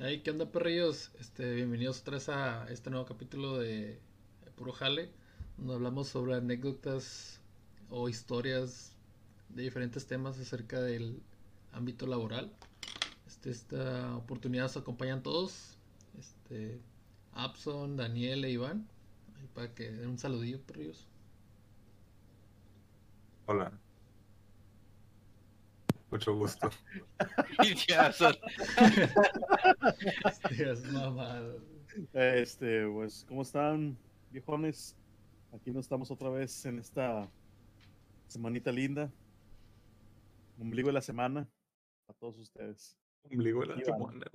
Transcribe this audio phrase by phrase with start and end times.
[0.00, 1.10] Hey, ¿qué onda, perrillos?
[1.18, 3.98] Este, bienvenidos otra vez a este nuevo capítulo de
[4.54, 5.10] Puro Jale,
[5.56, 7.40] donde hablamos sobre anécdotas
[7.90, 8.92] o historias
[9.48, 11.20] de diferentes temas acerca del
[11.72, 12.52] ámbito laboral.
[13.26, 15.76] Este, esta oportunidad nos acompañan todos.
[16.16, 16.80] Este,
[17.32, 18.86] Abson, Daniel e Iván.
[19.52, 21.08] Para que den un saludillo, perrillos.
[23.46, 23.72] Hola.
[26.10, 26.70] Mucho gusto.
[27.88, 28.34] ya son.
[30.50, 31.60] Este, mamado.
[32.12, 33.98] Este, pues, ¿cómo están,
[34.30, 34.96] viejones?
[35.52, 37.28] Aquí nos estamos otra vez en esta
[38.26, 39.10] semanita linda.
[40.58, 41.48] Ombligo de la semana.
[42.08, 42.96] A todos ustedes.
[43.24, 44.26] Ombligo de la semana.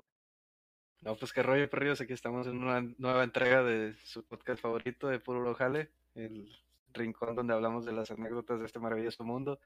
[1.01, 2.01] No, pues qué rollo, perrillos.
[2.01, 6.49] Aquí estamos en una nueva entrega de su podcast favorito de Puro Jale, el
[6.93, 9.59] rincón donde hablamos de las anécdotas de este maravilloso mundo,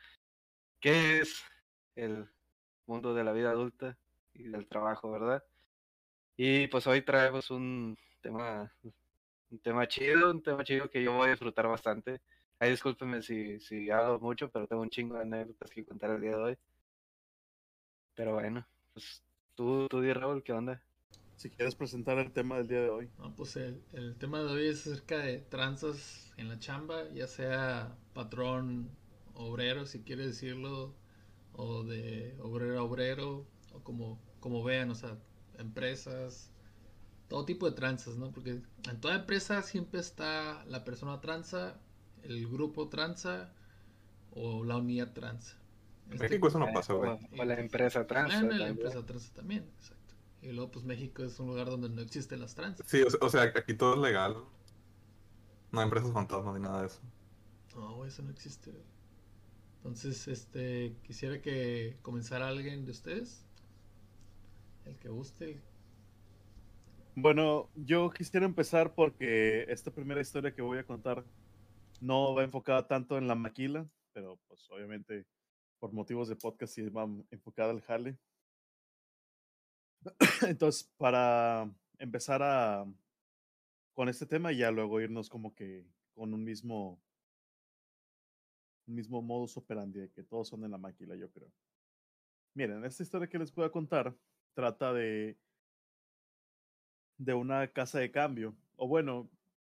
[0.79, 1.43] que es
[1.97, 2.29] el
[2.85, 3.97] mundo de la vida adulta
[4.33, 5.43] y del trabajo, ¿verdad?
[6.37, 8.71] Y pues hoy traemos un tema,
[9.49, 12.21] un tema chido, un tema chido que yo voy a disfrutar bastante.
[12.59, 16.21] Ay, discúlpenme si, si hablo mucho, pero tengo un chingo de anécdotas que contar el
[16.21, 16.57] día de hoy.
[18.15, 19.23] Pero bueno, pues
[19.55, 20.81] tú, tú di Raúl, ¿qué onda?
[21.35, 23.09] Si quieres presentar el tema del día de hoy.
[23.19, 27.27] No, pues el, el tema de hoy es acerca de tranzas en la chamba, ya
[27.27, 28.89] sea patrón,
[29.35, 30.95] obrero, si quiere decirlo,
[31.57, 35.17] o de obrero a obrero, o como, como vean, o sea,
[35.57, 36.49] empresas,
[37.27, 38.31] todo tipo de tranzas, ¿no?
[38.31, 41.75] Porque en toda empresa siempre está la persona tranza,
[42.23, 43.51] el grupo tranza
[44.31, 45.57] o la unidad tranza.
[46.07, 47.09] En Este- México eso no pasa, güey.
[47.11, 48.31] O, o la empresa trans.
[48.33, 48.69] Bueno, la también.
[48.69, 50.13] empresa tranza también, exacto.
[50.41, 52.85] Y luego, pues México es un lugar donde no existen las tranzas.
[52.87, 54.37] Sí, o sea, o sea, aquí todo es legal.
[55.71, 56.99] No hay empresas fantasmas ni nada de eso.
[57.75, 58.71] No, güey, eso no existe.
[58.71, 58.83] güey.
[59.77, 63.45] Entonces, este, quisiera que comenzara alguien de ustedes.
[64.85, 65.61] El que guste.
[67.15, 71.23] Bueno, yo quisiera empezar porque esta primera historia que voy a contar
[71.99, 75.25] no va enfocada tanto en la maquila, pero pues obviamente
[75.79, 78.17] por motivos de podcast sí va enfocada al jale.
[80.47, 82.85] Entonces, para empezar a
[83.93, 87.01] con este tema y ya luego irnos como que con un mismo
[88.87, 91.51] mismo modus operandi que todos son en la maquila, yo creo.
[92.53, 94.15] Miren, esta historia que les voy a contar
[94.55, 95.37] trata de
[97.17, 98.55] de una casa de cambio.
[98.75, 99.29] O bueno,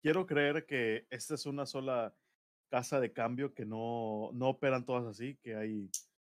[0.02, 2.14] quiero creer que esta es una sola
[2.70, 5.90] casa de cambio que no, no operan todas así, que hay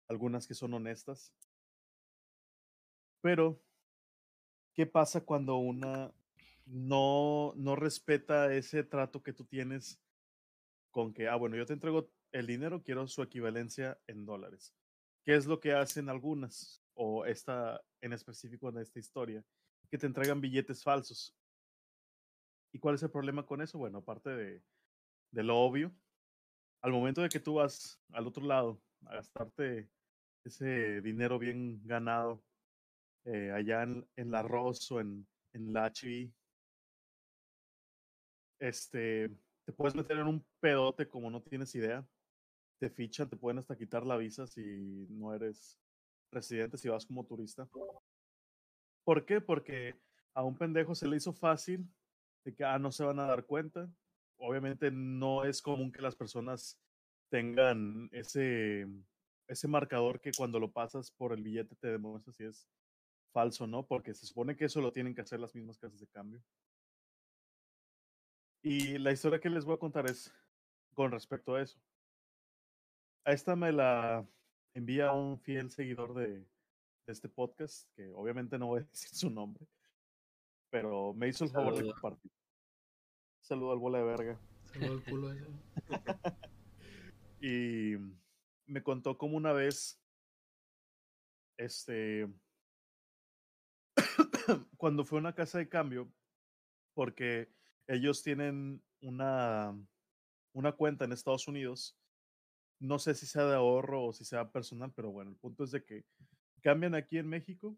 [0.07, 1.33] algunas que son honestas.
[3.21, 3.59] Pero,
[4.73, 6.13] ¿qué pasa cuando una
[6.65, 9.99] no, no respeta ese trato que tú tienes
[10.91, 14.75] con que, ah, bueno, yo te entrego el dinero, quiero su equivalencia en dólares?
[15.23, 16.83] ¿Qué es lo que hacen algunas?
[16.93, 19.43] O esta en específico en esta historia
[19.89, 21.35] que te entregan billetes falsos.
[22.73, 23.77] ¿Y cuál es el problema con eso?
[23.77, 24.63] Bueno, aparte de,
[25.43, 25.95] lo obvio,
[26.81, 29.89] al momento de que tú vas al otro lado a gastarte
[30.43, 32.43] ese dinero bien ganado
[33.23, 36.31] eh, allá en, en la Ross o en, en la HB,
[38.59, 39.29] este,
[39.63, 42.05] te puedes meter en un pedote como no tienes idea.
[42.79, 45.79] Te fichan, te pueden hasta quitar la visa si no eres
[46.31, 47.69] residente, si vas como turista.
[49.03, 49.39] ¿Por qué?
[49.39, 49.95] Porque
[50.33, 51.87] a un pendejo se le hizo fácil
[52.43, 53.89] de que ah, no se van a dar cuenta.
[54.37, 56.79] Obviamente no es común que las personas
[57.29, 58.87] tengan ese,
[59.47, 62.67] ese marcador que cuando lo pasas por el billete te demuestra si es
[63.31, 65.99] falso o no, porque se supone que eso lo tienen que hacer las mismas casas
[65.99, 66.41] de cambio.
[68.61, 70.33] Y la historia que les voy a contar es
[70.93, 71.79] con respecto a eso.
[73.25, 74.23] A esta me la
[74.75, 79.29] envía un fiel seguidor de, de este podcast, que obviamente no voy a decir su
[79.31, 79.67] nombre,
[80.69, 82.31] pero me hizo el favor de compartir.
[83.41, 84.39] Saludo al bola de verga.
[84.65, 85.45] Saludo al culo ese.
[87.41, 87.95] Y
[88.65, 90.01] me contó como una vez,
[91.57, 92.27] este,
[94.77, 96.11] cuando fue a una casa de cambio,
[96.95, 97.53] porque
[97.87, 99.77] ellos tienen una,
[100.53, 101.95] una cuenta en Estados Unidos,
[102.79, 105.71] no sé si sea de ahorro o si sea personal, pero bueno, el punto es
[105.71, 106.05] de que
[106.61, 107.77] cambian aquí en México,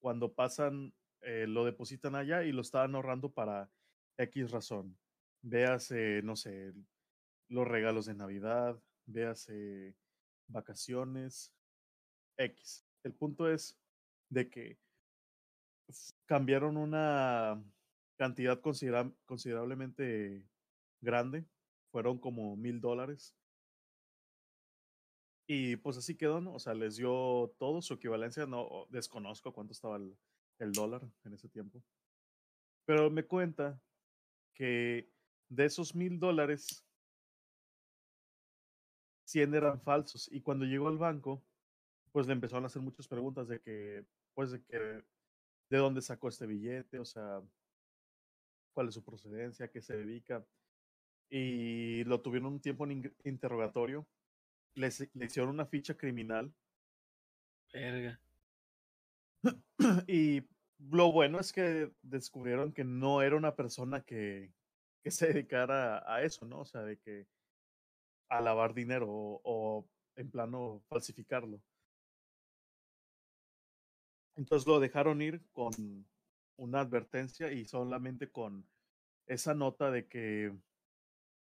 [0.00, 3.70] cuando pasan, eh, lo depositan allá y lo estaban ahorrando para
[4.16, 4.98] X razón.
[5.42, 6.72] Véase, no sé,
[7.48, 9.96] los regalos de Navidad, véase
[10.48, 11.52] vacaciones,
[12.36, 12.86] X.
[13.02, 13.78] El punto es
[14.30, 14.78] de que
[16.26, 17.62] cambiaron una
[18.16, 20.48] cantidad considera- considerablemente
[21.00, 21.46] grande,
[21.90, 23.37] fueron como mil dólares.
[25.50, 26.52] Y pues así quedó, ¿no?
[26.52, 31.48] O sea, les dio todo su equivalencia, no desconozco cuánto estaba el, dólar en ese
[31.48, 31.82] tiempo.
[32.84, 33.80] Pero me cuenta
[34.52, 35.10] que
[35.48, 36.84] de esos mil dólares,
[39.24, 40.30] 100 eran falsos.
[40.30, 41.42] Y cuando llegó al banco,
[42.12, 44.04] pues le empezaron a hacer muchas preguntas de que,
[44.34, 44.76] pues de que,
[45.70, 47.40] de dónde sacó este billete, o sea,
[48.74, 50.46] cuál es su procedencia, qué se dedica.
[51.30, 54.06] Y lo tuvieron un tiempo en interrogatorio.
[54.74, 56.52] Les, le hicieron una ficha criminal.
[57.72, 58.20] Verga.
[60.06, 60.42] y
[60.78, 64.52] lo bueno es que descubrieron que no era una persona que,
[65.02, 66.60] que se dedicara a eso, ¿no?
[66.60, 67.26] O sea, de que
[68.28, 71.62] a lavar dinero o, o en plano falsificarlo.
[74.36, 75.72] Entonces lo dejaron ir con
[76.56, 78.68] una advertencia y solamente con
[79.26, 80.56] esa nota de que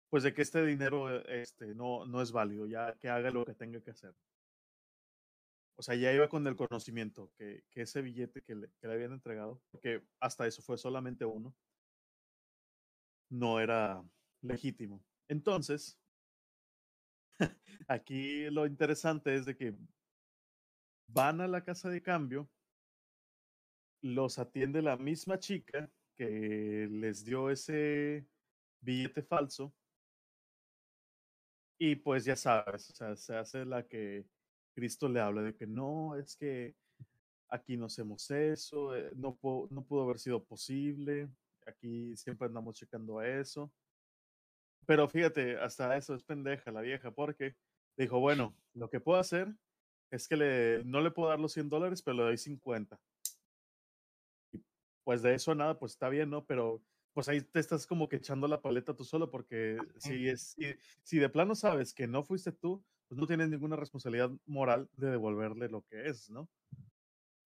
[0.09, 3.53] pues de que este dinero este no no es válido, ya que haga lo que
[3.55, 4.15] tenga que hacer.
[5.77, 8.93] O sea, ya iba con el conocimiento que, que ese billete que le, que le
[8.93, 11.55] habían entregado, porque hasta eso fue solamente uno,
[13.29, 14.03] no era
[14.41, 15.01] legítimo.
[15.29, 15.97] Entonces,
[17.87, 19.73] aquí lo interesante es de que
[21.07, 22.49] van a la casa de cambio,
[24.01, 28.27] los atiende la misma chica que les dio ese
[28.81, 29.73] billete falso
[31.79, 34.25] y pues ya sabes, se hace la que
[34.75, 36.75] Cristo le habla de que no, es que
[37.47, 39.39] aquí no hacemos eso, eh, no,
[39.69, 41.29] no pudo haber sido posible,
[41.65, 43.71] aquí siempre andamos checando a eso.
[44.85, 47.55] Pero fíjate, hasta eso es pendeja la vieja, porque
[47.97, 49.55] dijo, bueno, lo que puedo hacer
[50.11, 52.99] es que le, no le puedo dar los 100 dólares, pero le doy 50.
[54.51, 54.63] Y
[55.03, 56.45] pues de eso nada, pues está bien, ¿no?
[56.45, 56.81] Pero
[57.13, 60.75] pues ahí te estás como que echando la paleta tú solo, porque si, es, si,
[61.03, 65.09] si de plano sabes que no fuiste tú, pues no tienes ninguna responsabilidad moral de
[65.09, 66.49] devolverle lo que es, ¿no?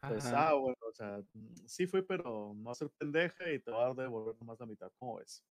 [0.08, 3.72] Pues, ah, bueno, o sea, mm, sí fui, pero no a ser pendeja y te
[3.72, 5.46] va a devolver nomás la mitad, ¿cómo ves?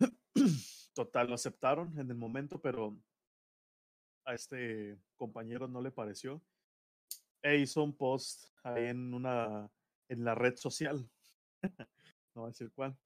[0.94, 2.96] Total, lo aceptaron en el momento, pero
[4.24, 6.42] a este compañero no le pareció.
[7.42, 9.70] E hizo un post ahí en una,
[10.08, 11.08] en la red social.
[12.40, 12.96] no voy a decir cuál.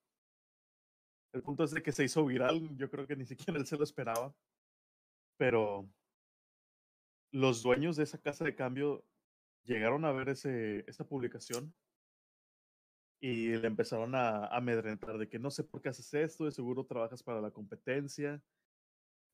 [1.33, 3.77] El punto es de que se hizo viral, yo creo que ni siquiera él se
[3.77, 4.33] lo esperaba.
[5.37, 5.89] Pero
[7.31, 9.03] los dueños de esa casa de cambio
[9.63, 11.73] llegaron a ver ese, esa publicación
[13.19, 16.85] y le empezaron a, amedrentar de que no sé por qué haces esto, de seguro
[16.85, 18.41] trabajas para la competencia.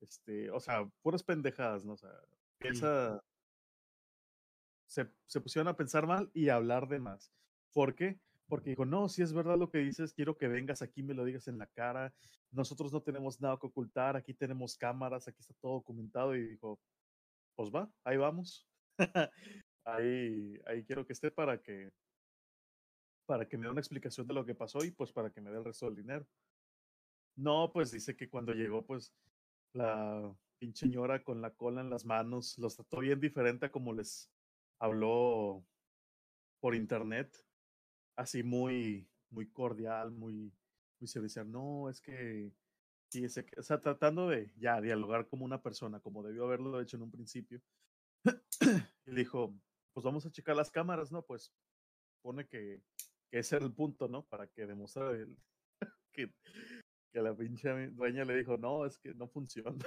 [0.00, 1.92] Este, o sea, puras pendejadas, ¿no?
[1.92, 2.10] O sea,
[2.58, 3.22] piensa.
[4.86, 7.32] Se, se pusieron a pensar mal y a hablar de más.
[7.72, 8.18] ¿Por qué?
[8.52, 11.24] Porque dijo, no, si es verdad lo que dices, quiero que vengas aquí, me lo
[11.24, 12.12] digas en la cara.
[12.50, 16.36] Nosotros no tenemos nada que ocultar, aquí tenemos cámaras, aquí está todo documentado.
[16.36, 16.78] Y dijo,
[17.56, 18.68] pues va, ahí vamos.
[19.86, 21.92] ahí, ahí quiero que esté para que,
[23.24, 25.50] para que me dé una explicación de lo que pasó y pues para que me
[25.50, 26.26] dé el resto del dinero.
[27.36, 29.14] No, pues dice que cuando llegó, pues
[29.72, 33.94] la pinche señora con la cola en las manos los trató bien diferente a como
[33.94, 34.30] les
[34.78, 35.64] habló
[36.60, 37.34] por internet
[38.16, 40.52] así muy, muy cordial, muy,
[41.00, 41.50] muy servicial.
[41.50, 42.52] No, es que,
[43.10, 46.96] sí, ese, o sea, tratando de ya dialogar como una persona, como debió haberlo hecho
[46.96, 47.60] en un principio.
[49.06, 49.54] y dijo,
[49.92, 51.22] pues vamos a checar las cámaras, ¿no?
[51.22, 51.52] Pues
[52.22, 52.82] pone que,
[53.30, 54.24] que ese era el punto, ¿no?
[54.26, 55.26] Para que demostrara
[56.12, 56.32] que,
[57.12, 59.84] que la pinche dueña le dijo, no, es que no funciona.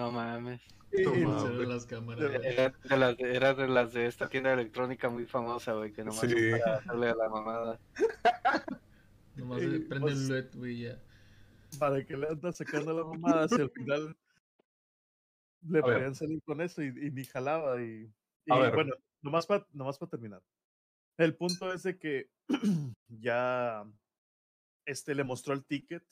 [0.00, 0.62] No mames.
[1.04, 2.32] No las cámaras.
[2.42, 6.02] Era de las de, era de las de esta tienda electrónica muy famosa, güey, que
[6.02, 6.34] nomás Sí.
[6.58, 7.80] para hacerle a la mamada.
[9.36, 10.98] Nomás le prende pues, el LED, güey, ya.
[11.78, 14.16] para que le anda sacando la mamada si al final
[15.68, 18.10] le podían salir con eso y, y ni jalaba y,
[18.48, 18.74] A y ver.
[18.74, 20.42] bueno, nomás para nomás para terminar.
[21.18, 22.30] El punto es de que
[23.08, 23.84] ya
[24.86, 26.02] este le mostró el ticket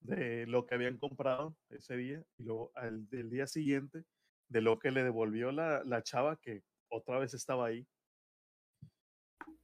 [0.00, 4.04] de lo que habían comprado ese día y luego al del día siguiente
[4.48, 7.86] de lo que le devolvió la, la chava que otra vez estaba ahí.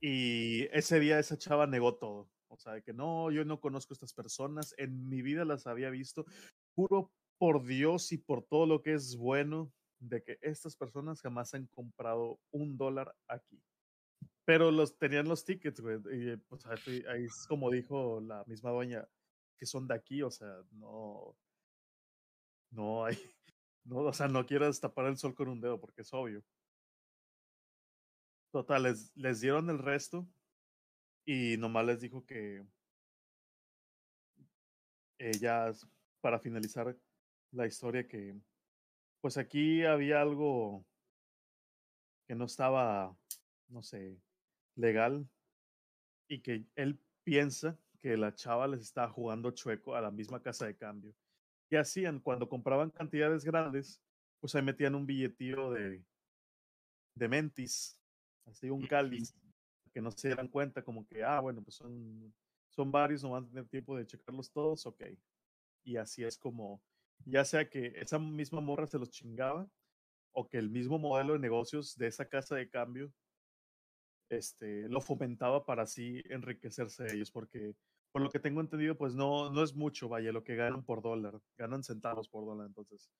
[0.00, 2.28] Y ese día esa chava negó todo.
[2.48, 5.66] O sea, de que no, yo no conozco a estas personas, en mi vida las
[5.66, 6.26] había visto.
[6.74, 11.54] Juro por Dios y por todo lo que es bueno de que estas personas jamás
[11.54, 13.62] han comprado un dólar aquí.
[14.44, 15.98] Pero los tenían los tickets, güey.
[16.10, 19.08] Y pues ahí, ahí es como dijo la misma dueña,
[19.62, 21.36] que son de aquí, o sea, no.
[22.72, 23.16] No hay.
[23.84, 26.44] No, o sea, no quieras tapar el sol con un dedo, porque es obvio.
[28.52, 30.28] Total, les, les dieron el resto
[31.24, 32.64] y nomás les dijo que
[35.18, 35.88] ellas,
[36.20, 36.96] para finalizar
[37.50, 38.36] la historia, que
[39.20, 40.86] pues aquí había algo
[42.28, 43.16] que no estaba,
[43.66, 44.16] no sé,
[44.76, 45.28] legal
[46.28, 50.66] y que él piensa que la chava les estaba jugando chueco a la misma casa
[50.66, 51.14] de cambio.
[51.70, 52.18] ¿Qué hacían?
[52.18, 54.02] Cuando compraban cantidades grandes,
[54.40, 56.04] pues ahí metían un billetillo de,
[57.14, 57.96] de mentis,
[58.44, 59.34] así un cáliz,
[59.92, 62.34] que no se dieran cuenta como que, ah, bueno, pues son,
[62.68, 65.04] son varios, no van a tener tiempo de checarlos todos, ok.
[65.84, 66.82] Y así es como,
[67.24, 69.68] ya sea que esa misma morra se los chingaba
[70.32, 73.12] o que el mismo modelo de negocios de esa casa de cambio
[74.28, 77.74] este, lo fomentaba para así enriquecerse ellos, porque
[78.12, 81.00] por lo que tengo entendido, pues no, no es mucho, vaya, lo que ganan por
[81.02, 83.10] dólar, ganan centavos por dólar, entonces,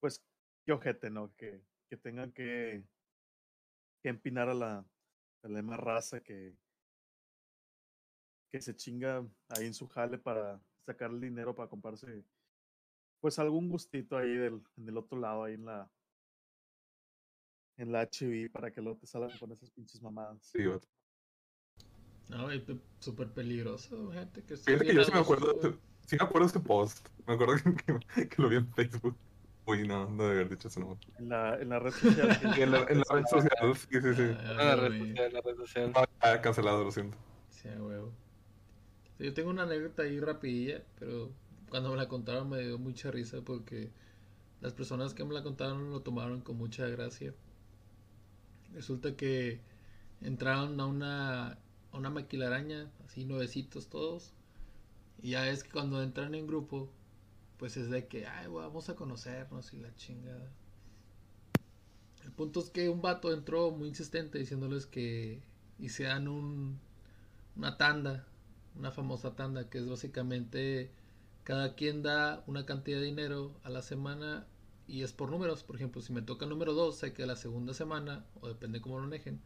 [0.00, 0.24] pues,
[0.64, 1.34] qué ojete, ¿no?
[1.34, 2.84] Que, que tengan que,
[4.02, 4.86] que empinar a la,
[5.42, 6.56] la demás raza que,
[8.52, 12.24] que se chinga ahí en su jale para sacar el dinero para comprarse,
[13.20, 15.90] pues, algún gustito ahí del, en el otro lado, ahí en la,
[17.76, 20.46] en la HB para que luego te salgan con esas pinches mamadas.
[20.46, 20.60] Sí.
[22.28, 24.42] No, pe- súper peligroso, gente.
[24.42, 25.54] Que Fíjate que yo sí me acuerdo,
[26.06, 27.08] sí me acuerdo de ese post.
[27.26, 27.54] Me acuerdo
[28.14, 29.16] que, que lo vi en Facebook.
[29.66, 30.98] Uy, no, no debe haber dicho eso, no.
[31.18, 32.28] En la, en la red social.
[32.58, 34.22] En la, en la red social, sí, sí, sí.
[34.38, 35.92] Ah, Ah, la red social, la red social.
[35.92, 37.16] No, ya cancelado, lo siento.
[37.50, 38.12] Sí, a huevo.
[39.18, 41.30] Yo tengo una anécdota ahí rapidilla, pero
[41.70, 43.90] cuando me la contaron me dio mucha risa porque
[44.60, 47.34] las personas que me la contaron lo tomaron con mucha gracia.
[48.72, 49.60] Resulta que
[50.22, 51.58] entraron a una,
[51.94, 54.32] una maquilaraña, así nuevecitos todos,
[55.22, 56.90] y ya es que cuando entran en grupo,
[57.58, 60.50] pues es de que, ay, vamos a conocernos y la chingada.
[62.24, 65.42] El punto es que un vato entró muy insistente diciéndoles que
[65.78, 66.80] hicieran un,
[67.56, 68.26] una tanda,
[68.76, 70.90] una famosa tanda, que es básicamente
[71.44, 74.46] cada quien da una cantidad de dinero a la semana
[74.86, 75.62] y es por números.
[75.62, 78.80] Por ejemplo, si me toca el número 2, sé que la segunda semana, o depende
[78.80, 79.40] cómo lo manejen,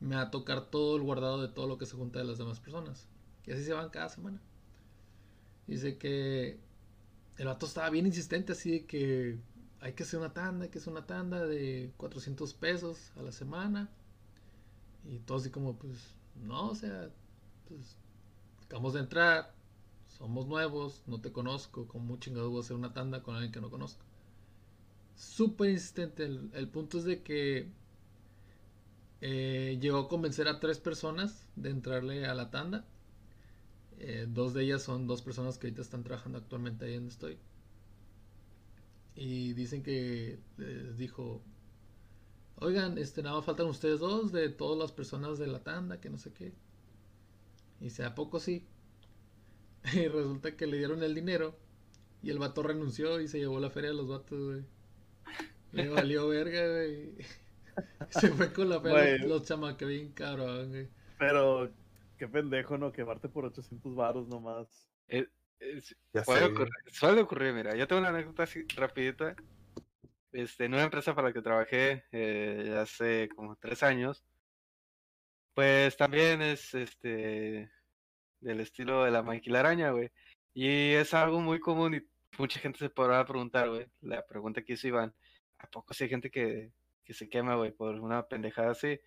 [0.00, 2.38] me va a tocar todo el guardado de todo lo que se junta de las
[2.38, 3.08] demás personas.
[3.46, 4.40] Y así se van cada semana.
[5.66, 6.58] Dice que
[7.38, 9.38] el vato estaba bien insistente, así de que
[9.80, 13.32] hay que hacer una tanda, hay que hacer una tanda de 400 pesos a la
[13.32, 13.90] semana.
[15.04, 17.10] Y todo así como, pues, no, o sea,
[17.68, 17.96] pues,
[18.64, 19.54] acabamos de entrar,
[20.08, 23.60] somos nuevos, no te conozco, como chingado voy a hacer una tanda con alguien que
[23.60, 24.02] no conozco.
[25.14, 27.70] Súper insistente, el, el punto es de que
[29.20, 32.84] eh, llegó a convencer a tres personas de entrarle a la tanda.
[33.98, 37.38] Eh, dos de ellas son dos personas que ahorita están trabajando actualmente ahí donde estoy.
[39.14, 41.42] Y dicen que les dijo,
[42.56, 46.18] oigan, este, nada faltan ustedes dos de todas las personas de la tanda, que no
[46.18, 46.52] sé qué.
[47.80, 48.66] Y dice, ¿a poco sí?
[49.94, 51.56] Y resulta que le dieron el dinero
[52.22, 54.64] y el vato renunció y se llevó la feria de los vatos, güey.
[55.72, 57.14] Le valió verga, güey.
[58.10, 59.18] Se fue con la Güey.
[59.18, 59.48] los,
[59.86, 60.88] bien cabrón, güey.
[61.18, 61.70] Pero
[62.18, 62.92] qué pendejo, ¿no?
[62.92, 64.88] Quemarte por 800 varos nomás.
[65.08, 65.26] Eh,
[65.58, 66.44] es- Ya puede sé.
[66.46, 69.34] ocurrir, suele ocurrir, mira, yo tengo una anécdota así rapidita.
[70.32, 74.22] Este, en una empresa para la que trabajé eh, hace como tres años,
[75.54, 77.70] pues también es este
[78.40, 80.10] del estilo de la maquilaraña, güey.
[80.52, 82.02] Y es algo muy común y
[82.38, 83.86] mucha gente se podrá preguntar, güey.
[84.02, 85.14] La pregunta que hizo Iván,
[85.58, 86.70] ¿a poco sí hay gente que,
[87.06, 89.00] que se quema, güey, por una pendejada así?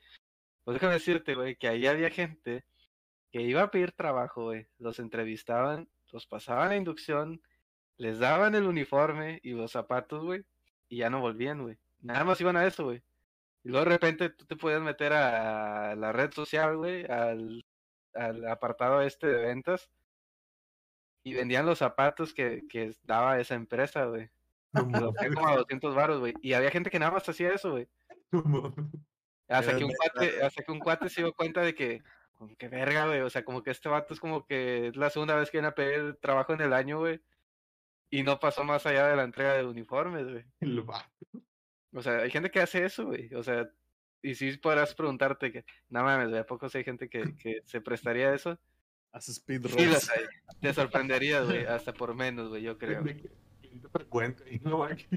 [0.63, 2.65] Pues déjame decirte, güey, que ahí había gente
[3.31, 4.67] que iba a pedir trabajo, güey.
[4.79, 7.41] Los entrevistaban, los pasaban a inducción,
[7.97, 10.45] les daban el uniforme y los zapatos, güey,
[10.87, 11.77] y ya no volvían, güey.
[12.01, 13.03] Nada más iban a eso, güey.
[13.63, 17.65] Y luego de repente tú te podías meter a la red social, güey, al,
[18.13, 19.89] al apartado este de ventas,
[21.23, 24.29] y vendían los zapatos que, que daba esa empresa, güey.
[24.73, 26.33] No mames, como a 200 baros, güey.
[26.41, 27.87] Y había gente que nada más hacía eso, güey.
[28.31, 28.85] no mames.
[29.47, 32.03] Hasta que un cuate, hasta que un cuate se dio cuenta de que,
[32.35, 35.09] como que verga, güey, o sea, como que este vato es como que es la
[35.09, 37.19] segunda vez que viene a pedir trabajo en el año, güey,
[38.11, 40.45] y no pasó más allá de la entrega de uniformes, güey.
[40.59, 41.09] El vato.
[41.93, 43.67] O sea, hay gente que hace eso, güey, o sea,
[44.21, 47.63] y sí podrás preguntarte que, no mames, güey, ¿a poco sí hay gente que, que
[47.65, 48.59] se prestaría a eso?
[49.11, 50.25] Hace speed Sí, los hay.
[50.61, 53.03] Te sorprenderías, güey, hasta por menos, güey, yo creo.
[53.79, 55.07] Cliente frecuente y no va aquí.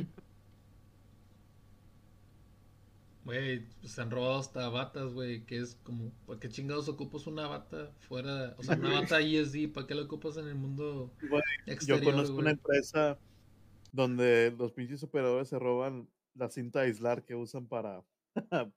[3.24, 7.26] Güey, pues, se han robado hasta batas, güey, que es como, ¿para qué chingados ocupas
[7.26, 8.56] una bata fuera?
[8.58, 12.10] O sea, una bata ESD, ¿para qué la ocupas en el mundo Güey, exterior, Yo
[12.10, 13.18] conozco una empresa
[13.92, 18.02] donde los pinches operadores se roban la cinta de aislar que usan para,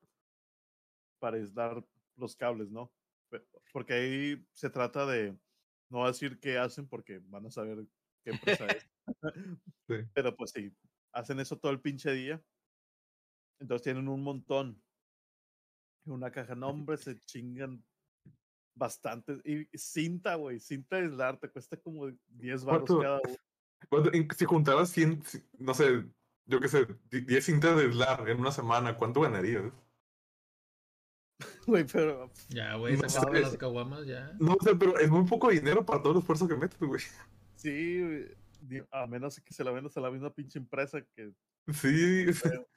[1.19, 1.83] para aislar
[2.15, 2.91] los cables, ¿no?
[3.73, 5.35] Porque ahí se trata de,
[5.89, 7.85] no decir qué hacen porque van a saber
[8.23, 8.87] qué empresa es.
[9.87, 9.95] Sí.
[10.13, 10.73] Pero pues sí,
[11.13, 12.41] hacen eso todo el pinche día.
[13.59, 14.81] Entonces tienen un montón.
[16.05, 17.83] Una caja, no, hombre, se chingan
[18.75, 19.39] bastante.
[19.45, 23.21] Y cinta, güey, cinta de aislar, te cuesta como 10 baros cada
[23.91, 24.11] uno.
[24.37, 26.05] Si juntabas 100, si- no sé,
[26.45, 29.71] yo qué sé, di- 10 cintas de SLAR en una semana, ¿cuánto ganarías?
[31.67, 33.41] Güey, pero Ya, güey, No mames.
[33.41, 34.31] las caguamas ya.
[34.39, 37.01] No sé, pero es muy poco dinero para todo el esfuerzo que metes, güey.
[37.55, 38.37] sí, güey,
[38.91, 41.33] a menos que se la vendas a la misma pinche empresa que
[41.73, 42.49] Sí, sí.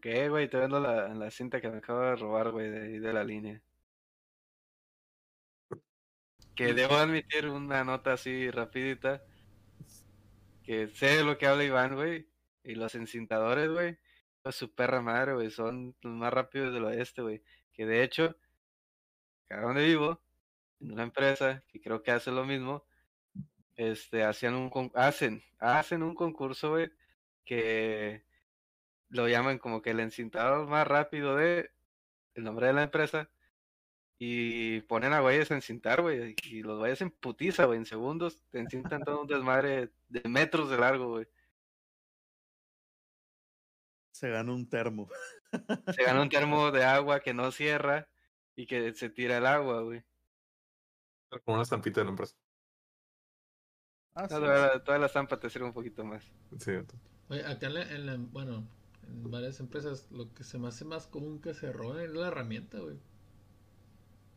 [0.00, 0.48] ¿Qué, güey?
[0.48, 3.24] Te vendo la, la cinta que me acabo de robar, güey, de, ahí de la
[3.24, 3.60] línea.
[6.54, 9.22] Que debo admitir una nota así rapidita.
[10.62, 12.28] Que sé de lo que habla Iván, güey.
[12.62, 13.98] Y los encintadores, güey.
[14.42, 15.50] Pues su perra madre, güey.
[15.50, 17.42] Son los más rápidos del oeste, güey.
[17.72, 18.36] Que de hecho,
[19.48, 20.22] acá donde vivo,
[20.80, 22.84] en una empresa que creo que hace lo mismo,
[23.76, 26.90] este, hacían un con- hacen, hacen un concurso, güey,
[27.44, 28.24] que
[29.08, 31.70] lo llaman como que el encintador más rápido de
[32.34, 33.30] el nombre de la empresa
[34.18, 38.40] y ponen a güeyes a encintar, güey, y los güeyes en putiza, güey, en segundos
[38.50, 41.26] te encintan todo un desmadre de metros de largo, güey.
[44.12, 45.08] se gana un termo.
[45.94, 48.08] Se gana un termo de agua que no cierra
[48.54, 50.02] y que se tira el agua, güey.
[51.44, 52.34] Como una estampita de la empresa.
[54.16, 56.24] Ah, No, sí, toda, la, toda la estampa te sirve un poquito más.
[56.58, 56.72] Sí.
[57.28, 58.66] Oye, acá en la, en la- bueno,
[59.08, 62.28] en varias empresas lo que se me hace más común que se roben es la
[62.28, 62.96] herramienta, güey.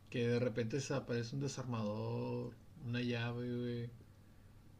[0.09, 2.53] Que de repente se aparece un desarmador,
[2.85, 3.89] una llave, güey.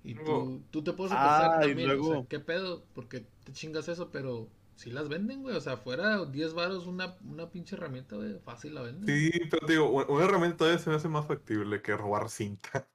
[0.04, 2.84] Y tú, Luego- tú te puedes Ah, pensar y también, o sea, luego- ¿qué pedo?
[2.94, 5.56] Porque te chingas eso, pero si las venden, güey.
[5.56, 9.08] O sea, fuera 10 varos una, una pinche herramienta, güey, fácil la venden.
[9.08, 12.88] Sí, pero te digo, una herramienta todavía se me hace más factible que robar cinta.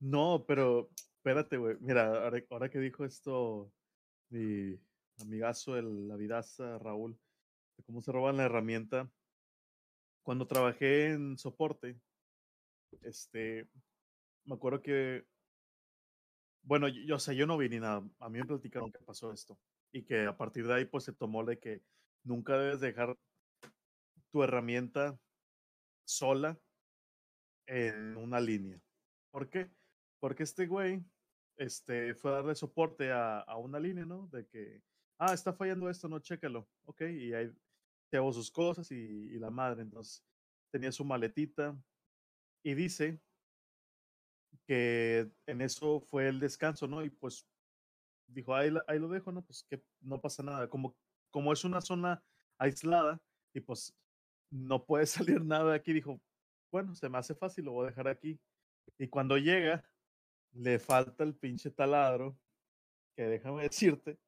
[0.00, 0.88] No, pero
[1.28, 1.76] espérate, güey.
[1.80, 3.70] Mira, ahora, ahora que dijo esto
[4.30, 4.78] mi
[5.20, 7.18] amigazo, el la vidaza, Raúl,
[7.76, 9.10] de cómo se roban la herramienta.
[10.22, 12.00] Cuando trabajé en soporte,
[13.02, 13.68] este,
[14.46, 15.26] me acuerdo que,
[16.62, 18.02] bueno, yo, o sea, yo no vi ni nada.
[18.20, 19.58] A mí me platicaron que pasó esto.
[19.92, 21.82] Y que a partir de ahí, pues se tomó de que
[22.24, 23.18] nunca debes dejar
[24.30, 25.18] tu herramienta
[26.06, 26.58] sola
[27.66, 28.80] en una línea.
[29.30, 29.70] ¿Por qué?
[30.20, 31.04] Porque este güey
[31.58, 34.28] este, fue darle soporte a, a una línea, ¿no?
[34.28, 34.82] De que,
[35.18, 36.68] ah, está fallando esto, no, chécalo.
[36.84, 37.52] Ok, y ahí
[38.12, 39.82] llevó sus cosas y, y la madre.
[39.82, 40.24] Entonces,
[40.72, 41.76] tenía su maletita
[42.64, 43.20] y dice
[44.66, 47.04] que en eso fue el descanso, ¿no?
[47.04, 47.48] Y pues
[48.26, 49.44] dijo, ahí, ahí lo dejo, ¿no?
[49.44, 50.68] Pues que no pasa nada.
[50.68, 50.96] Como,
[51.30, 52.24] como es una zona
[52.58, 53.22] aislada
[53.54, 53.96] y pues
[54.50, 56.20] no puede salir nada de aquí, dijo,
[56.70, 58.40] bueno, se me hace fácil, lo voy a dejar aquí.
[58.98, 59.84] Y cuando llega,
[60.52, 62.38] le falta el pinche taladro,
[63.14, 64.18] que déjame decirte,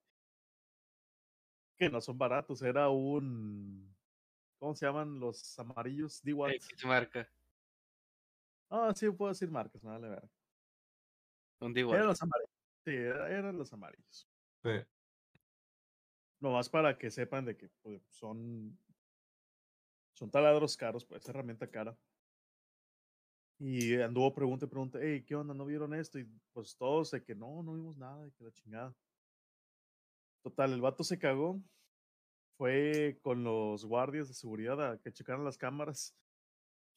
[1.76, 3.96] que no son baratos, era un,
[4.58, 6.22] ¿cómo se llaman los amarillos?
[6.22, 6.52] D-Watt.
[6.52, 7.28] X marca.
[8.68, 10.22] Ah, sí, puedo decir marcas, me vale ver.
[11.60, 12.04] Un Eran D-Watt.
[12.04, 12.50] los amarillos.
[12.84, 14.28] Sí, era- eran los amarillos.
[14.62, 14.70] Sí.
[16.40, 18.78] Nomás para que sepan de que pues, son,
[20.14, 21.96] son taladros caros, pues herramienta cara.
[23.62, 25.52] Y anduvo pregunta y pregunta, hey, ¿qué onda?
[25.52, 26.18] ¿No vieron esto?
[26.18, 28.96] Y pues todos de que no, no vimos nada, y que la chingada.
[30.42, 31.60] Total, el vato se cagó.
[32.56, 36.16] Fue con los guardias de seguridad a que checaran las cámaras.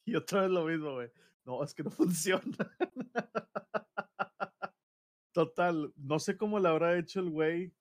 [0.06, 1.10] Y otra vez lo mismo, güey.
[1.46, 2.58] No, es que no funciona.
[5.32, 7.72] Total, no sé cómo le habrá hecho el güey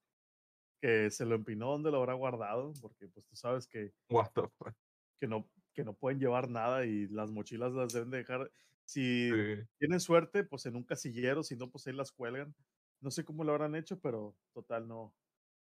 [0.81, 4.47] que se lo empinó, dónde lo habrá guardado, porque pues tú sabes que, What the
[4.57, 4.73] fuck.
[5.19, 8.49] que, no, que no pueden llevar nada y las mochilas las deben de dejar.
[8.85, 9.63] Si Sí.
[9.79, 12.53] tienen suerte, pues en un casillero, si no, pues ahí las cuelgan.
[13.01, 15.13] No sé cómo lo habrán hecho, pero total, no.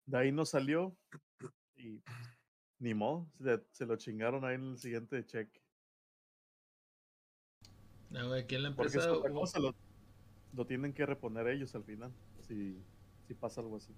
[0.06, 0.96] De ahí no salió
[1.76, 2.02] y
[2.78, 5.60] ni modo, se, se lo chingaron ahí en el siguiente cheque.
[8.10, 9.74] Güey, aquí en la es empresa otra hubo- cosa, lo,
[10.52, 12.82] lo tienen que reponer ellos al final, si,
[13.26, 13.94] si pasa algo así.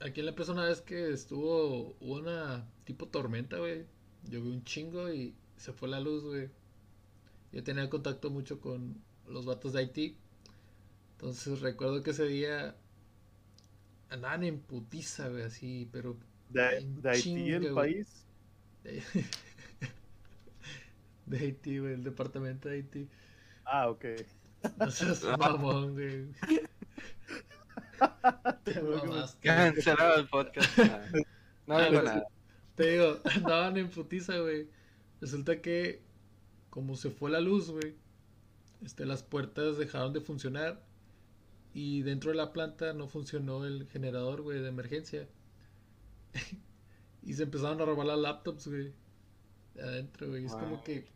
[0.00, 3.86] Aquí en la empresa una vez que estuvo hubo una tipo tormenta, güey.
[4.24, 6.50] Llovió un chingo y se fue la luz, güey.
[7.52, 10.18] Yo tenía contacto mucho con los vatos de Haití.
[11.12, 12.76] Entonces recuerdo que ese día
[14.08, 16.16] andaban en putiza, güey, así, pero
[16.48, 16.62] De,
[17.04, 17.74] Haití, chinga, el güey.
[17.74, 18.26] país,
[18.84, 19.02] de,
[21.26, 23.08] de Haití, güey, el departamento de Haití.
[23.64, 24.04] ah, ok.
[24.78, 26.26] No seas mamón, güey.
[28.64, 29.38] Te mamaste.
[29.40, 30.78] Cancelado el podcast.
[31.66, 32.26] No digo Ah, nada.
[32.74, 34.68] Te digo, andaban en putiza, güey.
[35.20, 36.02] Resulta que,
[36.76, 37.94] como se fue la luz, güey,
[38.84, 40.84] este, las puertas dejaron de funcionar
[41.72, 45.26] y dentro de la planta no funcionó el generador, güey, de emergencia.
[47.22, 48.92] y se empezaron a robar las laptops, güey.
[49.82, 50.44] adentro, güey.
[50.44, 50.60] Es Wow.
[50.60, 51.06] como que,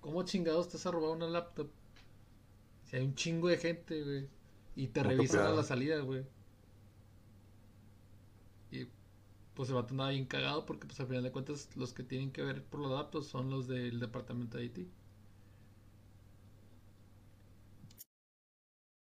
[0.00, 1.68] ¿cómo chingados te has robado una laptop?
[2.84, 4.28] Si hay un chingo de gente, güey.
[4.74, 6.24] Y te No te revisan a la salida, güey.
[8.70, 8.86] Y
[9.54, 12.32] pues el vato andaba bien cagado porque pues al final de cuentas los que tienen
[12.32, 14.88] que ver por los datos son los del departamento de IT.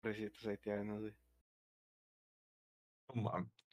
[0.01, 1.13] Pobrecitos haitianos, güey.
[3.15, 3.65] No mames.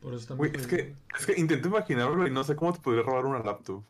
[0.00, 0.56] Por eso Güey, también.
[0.56, 3.84] es que, es que intenté imaginarlo y no sé cómo te podría robar una laptop.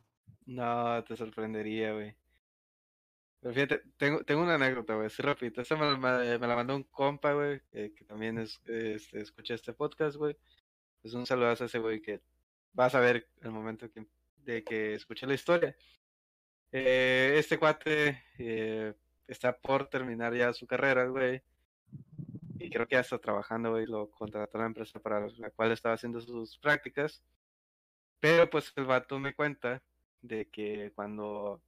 [0.46, 2.14] No, te sorprendería, güey.
[3.96, 5.62] Tengo, tengo una anécdota, güey, así rapidito.
[5.62, 9.72] Esta me, ma- me la mandó un compa, güey, que, también es, este, escucha este
[9.72, 10.36] podcast, güey.
[11.00, 12.20] Pues un saludazo a ese güey que
[12.74, 13.88] vas a ver al momento
[14.36, 15.74] de que escuche la historia.
[16.72, 18.94] Eh, este cuate eh,
[19.26, 21.42] está por terminar ya su carrera, güey.
[22.58, 23.86] Y creo que ya está trabajando, güey.
[23.86, 27.22] Lo contrató la empresa para la cual estaba haciendo sus prácticas.
[28.20, 29.82] Pero pues el vato me cuenta
[30.20, 31.62] de que cuando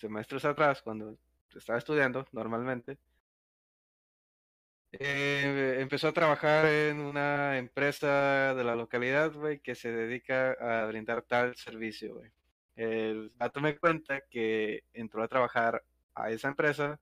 [0.00, 1.16] semestres atrás, cuando
[1.54, 2.98] estaba estudiando normalmente,
[4.92, 9.32] eh, empezó a trabajar en una empresa de la localidad,
[9.62, 12.20] que se dedica a brindar tal servicio.
[12.74, 15.84] El vato me cuenta que entró a trabajar
[16.14, 16.98] a esa empresa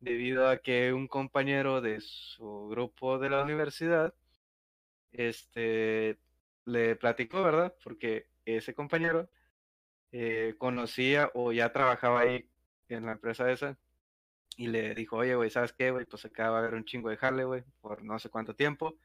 [0.00, 4.14] debido a que un compañero de su grupo de la universidad,
[5.12, 6.18] este,
[6.64, 7.74] le platicó, ¿verdad?
[7.82, 9.28] Porque ese compañero
[10.12, 12.48] eh, conocía o ya trabajaba ahí
[12.88, 13.78] en la empresa esa
[14.56, 16.04] y le dijo, oye, güey, ¿sabes qué, güey?
[16.06, 18.98] Pues acá va a haber un chingo de jale, güey, por no sé cuánto tiempo.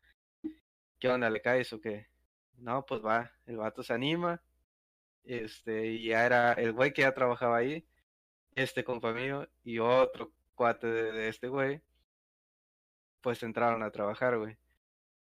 [0.99, 2.07] ¿Qué onda, le caes o qué?
[2.57, 4.41] No, pues va, el vato se anima,
[5.23, 7.85] este, y ya era el güey que ya trabajaba ahí,
[8.55, 11.81] este compa mío y otro cuate de, de este güey,
[13.21, 14.57] pues entraron a trabajar, güey.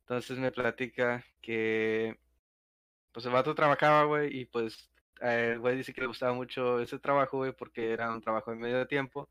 [0.00, 2.18] Entonces me platica que,
[3.12, 4.91] pues el vato trabajaba, güey, y pues
[5.22, 8.56] el güey dice que le gustaba mucho ese trabajo, güey, porque era un trabajo de
[8.56, 9.28] medio tiempo.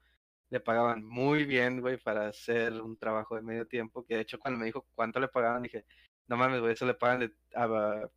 [0.49, 4.05] Le pagaban muy bien, güey, para hacer un trabajo de medio tiempo.
[4.05, 5.85] Que de hecho, cuando me dijo cuánto le pagaban, dije,
[6.27, 8.09] no mames, güey, eso le pagan de- a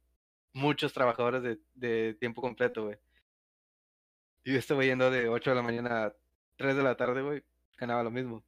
[0.52, 2.98] muchos trabajadores de, tiempo completo, güey.
[4.44, 6.14] Y este güey yendo de 8 de la mañana a
[6.56, 7.42] 3 de la tarde, güey,
[7.76, 8.44] ganaba lo mismo.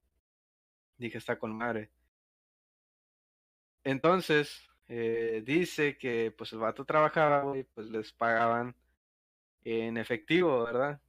[0.99, 1.91] Dije, está con madre.
[3.85, 8.75] Entonces, eh, dice que pues el vato trabajaba, güey, pues les pagaban
[9.67, 11.01] en efectivo, ¿verdad?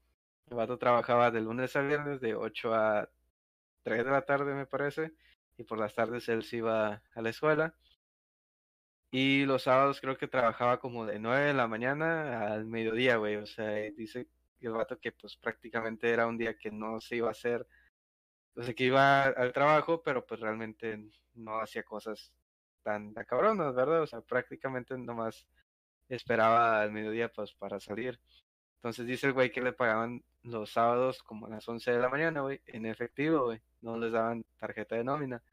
[0.49, 3.09] El vato trabajaba de lunes a viernes de 8 a
[3.83, 5.13] 3 de la tarde, me parece,
[5.57, 7.75] y por las tardes él se iba a la escuela.
[9.11, 13.35] Y los sábados creo que trabajaba como de 9 de la mañana al mediodía, güey.
[13.37, 14.27] O sea, dice
[14.59, 17.67] el vato que pues prácticamente era un día que no se iba a hacer,
[18.55, 20.99] o sea, que iba al trabajo, pero pues realmente
[21.35, 22.33] no hacía cosas
[22.83, 24.01] tan, tan cabronas, ¿verdad?
[24.01, 25.47] O sea, prácticamente nomás
[26.09, 28.19] esperaba al mediodía pues para salir.
[28.77, 32.09] Entonces dice el güey que le pagaban los sábados como a las 11 de la
[32.09, 33.61] mañana, güey, en efectivo, güey.
[33.81, 35.43] No les daban tarjeta de nómina.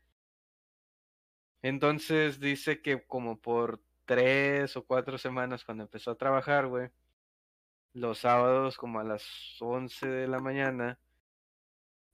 [1.62, 6.90] Entonces dice que como por tres o cuatro semanas cuando empezó a trabajar, güey,
[7.94, 9.24] los sábados como a las
[9.60, 10.98] 11 de la mañana,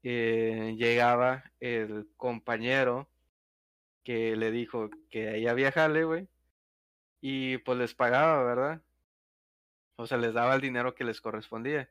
[0.03, 3.09] eh, llegaba el compañero
[4.05, 6.29] que le dijo que ahí había jale, güey,
[7.21, 8.83] y pues les pagaba, ¿verdad?
[10.01, 11.91] O sea, les daba el dinero que les correspondía.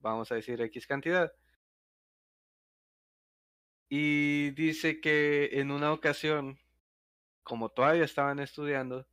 [0.00, 1.32] Vamos a decir X cantidad.
[3.88, 6.58] Y dice que en una ocasión,
[7.44, 9.06] como todavía estaban estudiando,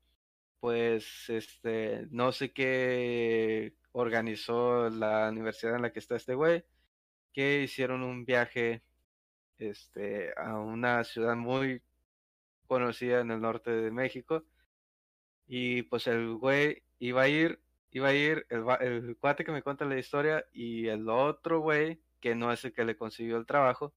[0.60, 6.66] pues este, no sé qué organizó la universidad en la que está este güey,
[7.34, 8.84] que hicieron un viaje
[9.60, 11.84] este, a una ciudad muy
[12.68, 14.44] conocida en el norte de México.
[15.48, 17.63] Y pues el güey iba a ir,
[17.94, 22.36] iba a ir el, cuate que me cuenta la historia y el otro güey, que
[22.36, 23.94] no es el que le consiguió el trabajo.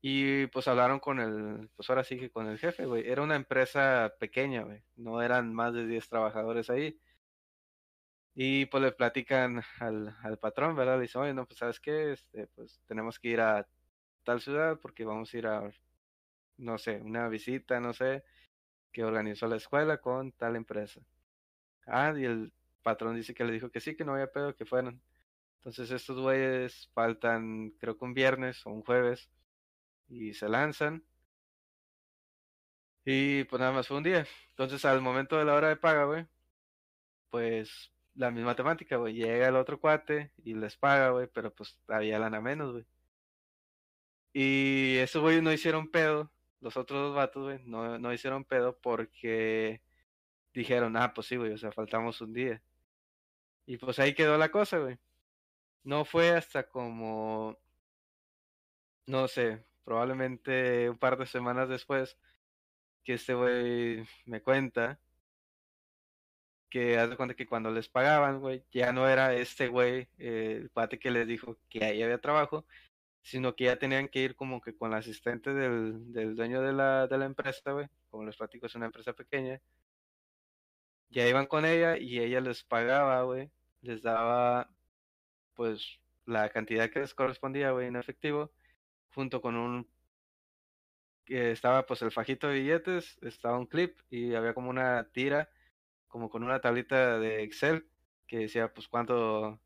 [0.00, 3.08] Y pues hablaron con el, pues ahora sí que con el jefe, güey.
[3.08, 4.82] Era una empresa pequeña, güey.
[4.96, 7.00] No eran más de 10 trabajadores ahí.
[8.34, 10.96] Y pues le platican al, al patrón, ¿verdad?
[10.96, 13.66] Le dicen, oye, no, pues sabes qué, este, pues tenemos que ir a
[14.24, 15.70] tal ciudad porque vamos a ir a,
[16.58, 18.24] no sé, una visita, no sé,
[18.92, 21.00] que organizó la escuela con tal empresa.
[21.88, 24.66] Ah, y el patrón dice que le dijo que sí, que no había pedo, que
[24.66, 25.00] fueran.
[25.58, 29.28] Entonces estos güeyes faltan, creo que un viernes o un jueves,
[30.08, 31.04] y se lanzan.
[33.04, 34.26] Y pues nada más fue un día.
[34.50, 36.26] Entonces al momento de la hora de paga, güey,
[37.30, 39.14] pues la misma temática, güey.
[39.14, 42.86] Llega el otro cuate y les paga, güey, pero pues había lana menos, güey.
[44.32, 46.30] Y esos güeyes no hicieron pedo.
[46.60, 49.80] Los otros dos vatos, güey, no, no hicieron pedo porque
[50.54, 52.62] dijeron, ah, pues sí, güey, o sea, faltamos un día.
[53.66, 54.98] Y pues ahí quedó la cosa, güey.
[55.84, 57.58] No fue hasta como,
[59.06, 62.18] no sé, probablemente un par de semanas después
[63.04, 65.00] que este güey me cuenta
[66.70, 70.58] que haz de cuenta que cuando les pagaban, güey, ya no era este güey, eh,
[70.62, 72.66] el pate que les dijo que ahí había trabajo,
[73.22, 76.72] sino que ya tenían que ir como que con la asistente del, del dueño de
[76.72, 79.60] la, de la empresa, güey, como les platico, es una empresa pequeña,
[81.10, 83.50] ya iban con ella y ella les pagaba, güey,
[83.82, 84.70] les daba,
[85.54, 88.52] pues, la cantidad que les correspondía, güey, en efectivo,
[89.10, 89.88] junto con un
[91.28, 95.50] estaba pues el fajito de billetes, estaba un clip y había como una tira,
[96.08, 97.88] como con una tablita de Excel
[98.26, 99.60] que decía pues cuánto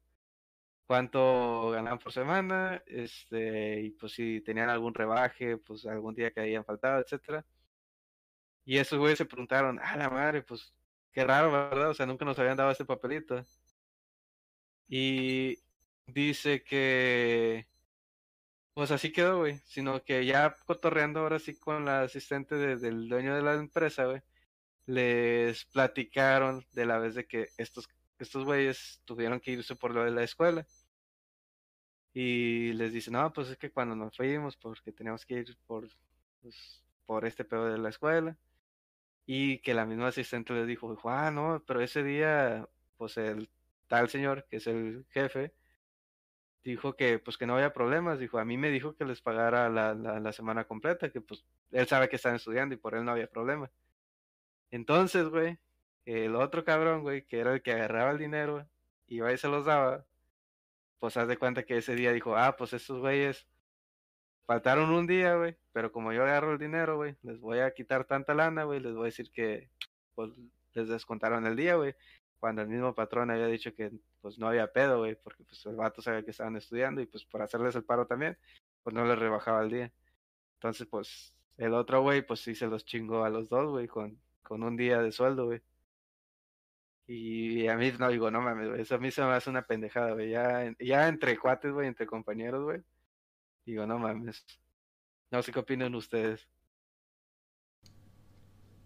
[0.86, 6.40] cuánto ganaban por semana, este, y pues si tenían algún rebaje, pues algún día que
[6.40, 7.46] habían faltado, etcétera.
[8.64, 10.74] Y esos güeyes se preguntaron, ah la madre, pues
[11.12, 11.90] qué raro, ¿verdad?
[11.90, 13.44] O sea, nunca nos habían dado este papelito.
[14.88, 15.58] Y
[16.06, 17.66] dice que
[18.74, 19.58] pues así quedó, güey.
[19.66, 24.22] Sino que ya cotorreando ahora sí con la asistente del dueño de la empresa, güey.
[24.86, 30.04] Les platicaron de la vez de que estos, estos güeyes tuvieron que irse por lo
[30.04, 30.66] de la escuela.
[32.14, 35.88] Y les dice, no, pues es que cuando nos fuimos, porque teníamos que ir por,
[36.42, 38.36] pues, por este pedo de la escuela.
[39.26, 43.50] Y que la misma asistente les dijo, ah, no, pero ese día, pues el
[43.88, 45.52] tal señor, que es el jefe,
[46.64, 49.68] dijo que pues que no había problemas, dijo, a mí me dijo que les pagara
[49.68, 53.04] la, la, la semana completa, que pues él sabe que están estudiando y por él
[53.04, 53.70] no había problema.
[54.70, 55.58] Entonces, güey,
[56.06, 58.66] el otro cabrón, güey, que era el que agarraba el dinero,
[59.08, 60.06] iba y se los daba,
[60.98, 63.46] pues haz de cuenta que ese día dijo, ah, pues estos güeyes
[64.46, 68.04] faltaron un día, güey, pero como yo agarro el dinero, güey, les voy a quitar
[68.04, 69.70] tanta lana, güey, les voy a decir que
[70.14, 70.30] pues
[70.74, 71.94] les descontaron el día, güey
[72.42, 75.76] cuando el mismo patrón había dicho que pues no había pedo, güey, porque pues el
[75.76, 78.36] vato sabía que estaban estudiando y pues por hacerles el paro también,
[78.82, 79.92] pues no les rebajaba el día.
[80.54, 84.20] Entonces, pues el otro güey, pues sí se los chingó a los dos, güey, con,
[84.42, 85.62] con un día de sueldo, güey.
[87.06, 89.62] Y a mí, no digo, no mames, güey, eso a mí se me hace una
[89.62, 92.82] pendejada, güey, ya, ya entre cuates, güey, entre compañeros, güey.
[93.64, 94.44] Digo, no mames.
[95.30, 96.48] No sé qué opinan ustedes.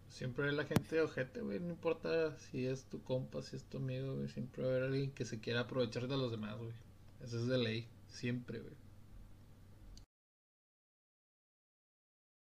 [0.08, 1.60] Siempre la gente de ojete, güey.
[1.60, 4.28] No importa si es tu compa, si es tu amigo, güey.
[4.28, 6.72] Siempre va a haber alguien que se quiera aprovechar de los demás, güey.
[7.20, 7.88] Eso es de ley.
[8.08, 8.74] Siempre, güey.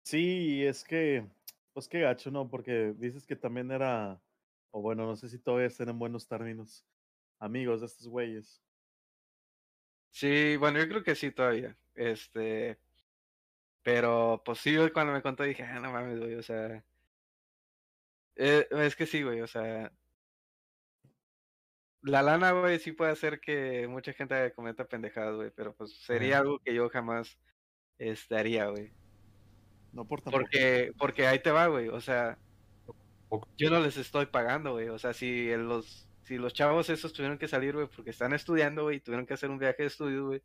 [0.03, 1.25] Sí, es que,
[1.71, 2.49] pues qué gacho, ¿no?
[2.49, 4.21] Porque dices que también era,
[4.71, 6.85] o bueno, no sé si todavía están en buenos términos,
[7.39, 8.61] amigos de estos güeyes.
[10.11, 11.77] Sí, bueno, yo creo que sí todavía.
[11.95, 12.79] Este,
[13.83, 16.83] pero pues sí, cuando me contó dije, ah, no mames, güey, o sea,
[18.35, 19.91] eh, es que sí, güey, o sea.
[22.03, 26.39] La lana, güey, sí puede hacer que mucha gente cometa pendejadas, güey, pero pues sería
[26.39, 27.37] algo que yo jamás
[28.31, 28.91] haría, güey.
[29.93, 30.43] No por tampoco.
[30.43, 32.39] Porque, porque ahí te va, güey, o sea,
[33.57, 37.37] yo no les estoy pagando, güey, o sea, si los, si los chavos esos tuvieron
[37.37, 40.43] que salir, güey, porque están estudiando, güey, tuvieron que hacer un viaje de estudio, güey,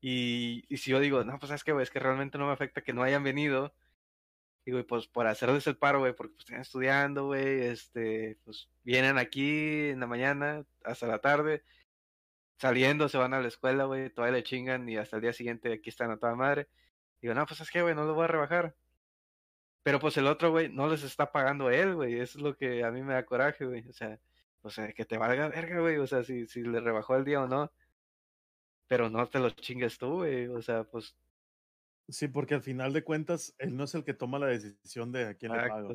[0.00, 2.52] y, y si yo digo, no, pues es que, güey, es que realmente no me
[2.52, 3.74] afecta que no hayan venido,
[4.64, 8.68] y, güey, pues por hacerles el paro, güey, porque pues están estudiando, güey, este, pues
[8.84, 11.64] vienen aquí en la mañana hasta la tarde,
[12.58, 15.72] saliendo, se van a la escuela, güey, todavía le chingan y hasta el día siguiente
[15.72, 16.68] aquí están a toda madre.
[17.22, 18.76] Digo, no, pues es que, güey, no lo voy a rebajar.
[19.82, 22.20] Pero pues el otro, güey, no les está pagando él, güey.
[22.20, 23.88] Eso es lo que a mí me da coraje, güey.
[23.88, 24.20] O sea,
[24.62, 25.96] o sea, que te valga verga, güey.
[25.98, 27.72] O sea, si, si le rebajó el día o no.
[28.86, 30.46] Pero no te lo chingues tú, güey.
[30.48, 31.16] O sea, pues
[32.08, 35.26] Sí, porque al final de cuentas, él no es el que toma la decisión de
[35.26, 35.88] a quién le paga.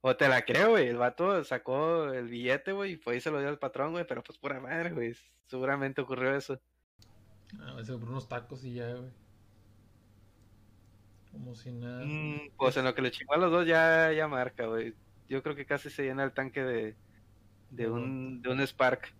[0.00, 0.88] O te la creo, güey.
[0.88, 4.06] El vato sacó el billete, güey, y fue y se lo dio al patrón, güey.
[4.06, 5.14] Pero pues pura madre, güey.
[5.46, 6.60] Seguramente ocurrió eso.
[7.58, 9.10] Ah, se compró unos tacos y ya, güey.
[11.32, 12.04] Como si nada.
[12.04, 14.94] Mm, pues en lo que le chingó a los dos ya, ya marca, güey.
[15.32, 16.94] Yo creo que casi se llena el tanque de,
[17.70, 19.14] de, un, de un Spark.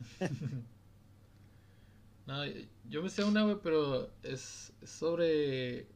[2.26, 2.42] No,
[2.88, 5.86] yo me sé una, güey, pero es, sobre eh,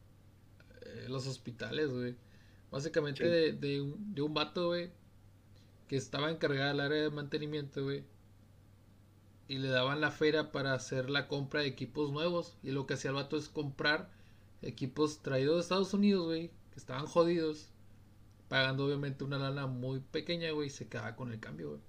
[1.09, 2.17] los hospitales, güey.
[2.71, 4.93] Básicamente de, de, un, de un vato, güey,
[5.88, 8.05] que estaba encargado del área de mantenimiento, güey.
[9.49, 12.59] Y le daban la feria para hacer la compra de equipos nuevos.
[12.62, 14.11] Y lo que hacía el vato es comprar
[14.61, 17.73] equipos traídos de Estados Unidos, güey, que estaban jodidos.
[18.48, 21.82] Pagando obviamente una lana muy pequeña, güey, y se quedaba con el cambio, güey.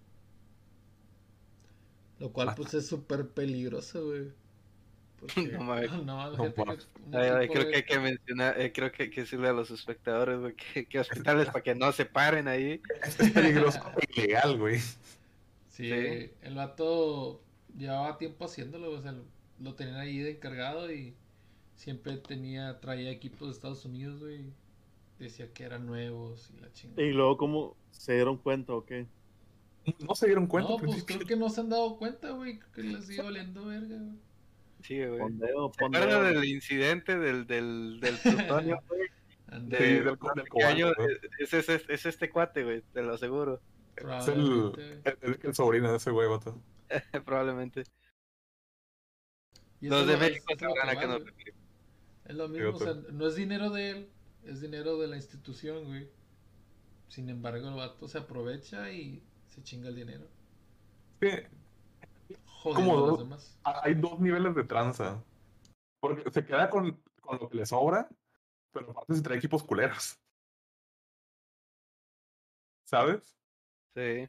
[2.19, 4.33] Lo cual, pues, es súper peligroso, güey.
[5.17, 5.91] Porque, No mames.
[6.05, 6.31] no,
[7.05, 10.39] No creo que hay que mencionar, eh, creo que hay que decirle a los espectadores,
[10.39, 12.81] güey, que, que hospitales para que no se paren ahí.
[13.03, 14.79] Es peligroso e ilegal, güey.
[15.67, 16.31] Sí, Sí.
[16.41, 17.45] el vato
[17.75, 19.25] llevaba tiempo haciéndolo, o sea, lo,
[19.59, 21.17] lo tenían ahí de encargado y
[21.75, 24.53] siempre tenía, traía equipos de Estados Unidos, güey.
[25.19, 27.01] Decía que eran nuevos y la chingada.
[27.03, 29.05] Y luego, ¿cómo se dieron cuenta o qué?
[29.99, 30.71] No se dieron cuenta.
[30.71, 32.59] No, pues creo que no se han dado cuenta, güey.
[32.73, 34.17] Que les sigue valiendo verga, güey.
[34.83, 35.19] Sí, güey.
[35.19, 36.23] Fondeo, ¿Se acuerdan fondeo.
[36.41, 39.01] del incidente del, del, del plutonio, güey?
[39.47, 40.87] Anda, Sí, De- del- del ¿Qué cobalto, año?
[41.39, 43.59] Es, es, es, es este cuate, güey, te lo aseguro.
[43.97, 46.57] Es el, el, el sobrino de ese güey, vato.
[47.25, 47.83] Probablemente.
[49.81, 51.21] Los de México sabrán a que qué nos.
[52.25, 54.09] Es lo mismo, o sea, no es dinero de él,
[54.43, 56.09] es dinero de la institución, güey.
[57.07, 60.27] Sin embargo, el vato se aprovecha y se chinga el dinero.
[61.21, 63.57] Sí, a los dos- demás.
[63.63, 65.23] hay dos niveles de tranza.
[65.99, 68.07] Porque se queda con, con lo que le sobra,
[68.71, 70.17] pero aparte se trae equipos culeros.
[72.85, 73.35] ¿Sabes?
[73.95, 74.27] Sí.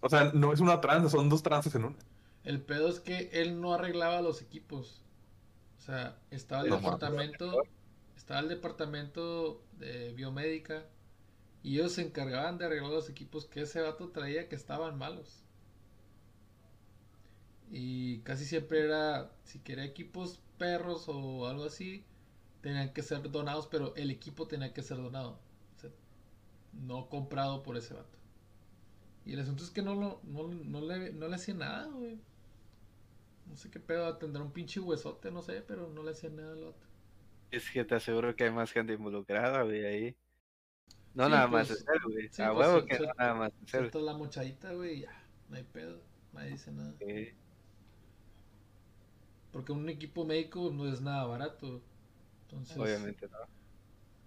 [0.00, 1.96] O sea, no es una tranza, son dos tranzas en una.
[2.44, 5.02] El pedo es que él no arreglaba los equipos.
[5.76, 7.52] O sea, estaba el No, departamento,
[8.18, 10.84] estaba el departamento de biomédica
[11.62, 15.44] y ellos se encargaban de arreglar los equipos que ese vato traía que estaban malos.
[17.70, 22.04] Y casi siempre era, si quería equipos perros o algo así,
[22.60, 25.38] tenían que ser donados, pero el equipo tenía que ser donado.
[25.76, 25.90] O sea,
[26.72, 28.18] no comprado por ese vato.
[29.24, 32.18] Y el asunto es que no, lo, no, no le, no le hacía nada, güey.
[33.46, 36.52] No sé qué pedo, tendrá un pinche huesote, no sé, pero no le hacía nada
[36.52, 36.87] al vato.
[37.50, 40.16] Es que te aseguro que hay más gente involucrada, güey, ahí.
[41.14, 42.30] No Sí, nada más pues, es él, güey.
[42.30, 43.02] sí, a pues, huevo sí, que sí.
[43.02, 43.90] no nada más es él.
[43.90, 45.12] Sueltas la mochadita, güey, ya,
[45.48, 46.94] no hay pedo, nadie dice nada.
[47.00, 47.34] Sí.
[49.50, 51.82] Porque un equipo médico no es nada barato.
[52.42, 53.38] Entonces, Obviamente no.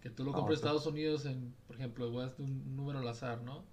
[0.02, 0.66] que tú lo compres en sí.
[0.66, 3.66] Estados Unidos en, por ejemplo, voy a hacer un número al azar, ¿no?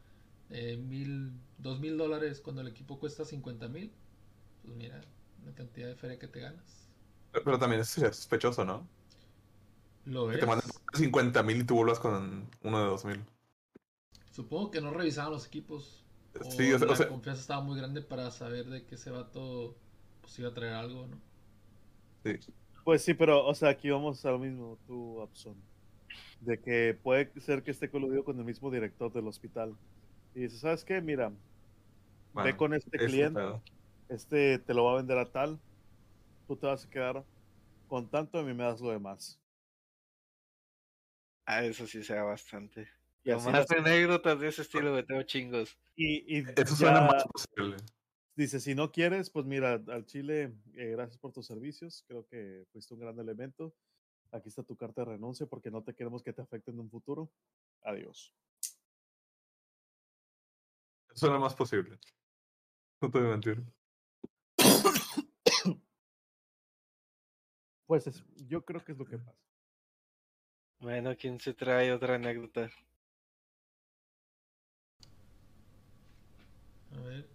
[0.51, 3.93] Eh, mil, dos mil dólares cuando el equipo cuesta cincuenta mil.
[4.63, 5.01] Pues mira,
[5.43, 6.91] una cantidad de feria que te ganas.
[7.33, 8.91] Pero, pero también es sospechoso, ¿no?
[10.09, 10.41] Lo Que es.
[10.41, 13.25] te manden 50 mil y tú vuelvas con uno de 2 mil.
[14.31, 16.05] Supongo que no revisaban los equipos.
[16.41, 18.95] O Sí, o sea, la o sea, confianza estaba muy grande para saber de que
[18.95, 19.77] ese vato
[20.23, 21.21] pues iba a traer algo, ¿no?
[22.85, 25.57] Pues sí, pero, o sea, aquí vamos a lo mismo, tú, Abson.
[26.41, 29.77] De que puede ser que esté coludido con el mismo director del hospital.
[30.35, 31.01] Y dice, ¿sabes qué?
[31.01, 31.33] Mira,
[32.35, 33.63] ve con este cliente, pedo.
[34.09, 35.59] este te lo va a vender a tal,
[36.47, 37.25] tú te vas a quedar
[37.89, 39.39] con tanto y a mí me das lo demás.
[41.51, 42.87] Ah, eso sí se da bastante.
[43.25, 45.79] Y más lo- anécdotas de ese estilo, güey, tengo chingos.
[45.97, 47.77] Y, y Eso suena más posible.
[48.37, 52.67] dice, si no quieres, pues mira, al Chile, eh, gracias por tus servicios, creo que
[52.71, 53.75] fuiste un gran elemento.
[54.31, 56.91] Aquí está tu carta de renuncia porque no te queremos que te afecte en un
[56.91, 57.33] futuro.
[57.83, 58.35] Adiós.
[61.09, 61.99] Eso suena más posible.
[63.01, 63.65] No te voy a mentir.
[67.87, 69.48] Pues es- yo creo que es lo que pasa.
[70.81, 72.71] Bueno, ¿quién se trae otra anécdota?
[76.97, 77.27] A ver.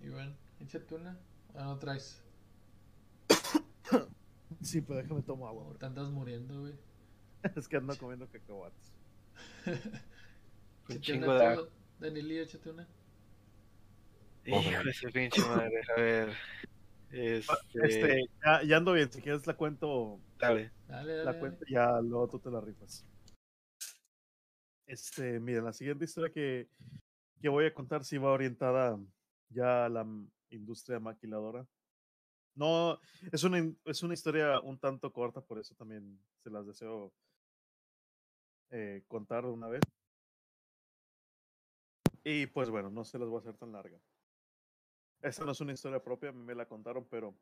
[0.00, 1.18] Iván, échate una.
[1.54, 2.22] ¿O no traes?
[4.62, 5.76] Sí, pero déjame tomar agua.
[5.78, 6.74] Te andas muriendo, güey.
[7.56, 8.92] Es que ando comiendo cacahuates.
[10.88, 11.68] Un chingo una de tú,
[12.00, 12.88] Danilí, échate una.
[14.44, 16.32] Hijo de su pinche madre, a ver.
[17.10, 19.12] Este, Este, ya, ya ando bien.
[19.12, 20.72] Si quieres la cuento, dale.
[20.86, 21.16] Dale, dale.
[21.16, 21.38] la dale.
[21.38, 23.04] cuento ya luego tú te la rifas.
[24.86, 26.68] Este, mira, la siguiente historia que,
[27.40, 28.98] que voy a contar sí va orientada
[29.50, 30.06] ya a la
[30.50, 31.66] industria maquiladora.
[32.54, 32.98] No,
[33.30, 37.12] es una, es una historia un tanto corta, por eso también se las deseo
[38.70, 39.82] eh, contar de una vez.
[42.24, 43.98] Y pues bueno, no se las voy a hacer tan larga.
[45.20, 47.34] Esta no es una historia propia, a mí me la contaron, pero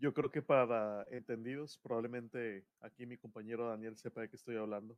[0.00, 4.96] yo creo que para entendidos, probablemente aquí mi compañero Daniel sepa de qué estoy hablando.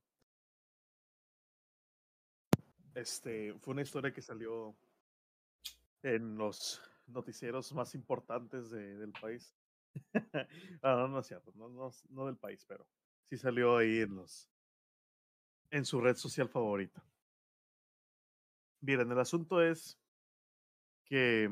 [2.94, 4.76] Este, fue una historia que salió
[6.02, 9.54] en los noticieros más importantes de- del país.
[10.82, 12.86] ah, no, no es cierto, no, no, no del país, pero
[13.28, 14.48] sí salió ahí en los
[15.72, 17.04] en su red social favorita.
[18.80, 20.00] Miren, el asunto es
[21.04, 21.48] que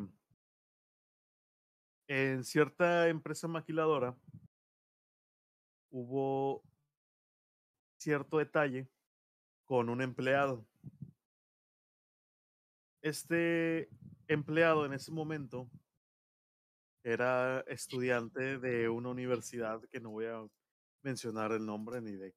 [2.09, 4.17] en cierta empresa maquiladora
[5.91, 6.65] hubo
[7.99, 8.89] cierto detalle
[9.67, 10.67] con un empleado.
[13.03, 13.91] Este
[14.27, 15.71] empleado en ese momento
[17.05, 20.47] era estudiante de una universidad que no voy a
[21.03, 22.35] mencionar el nombre ni de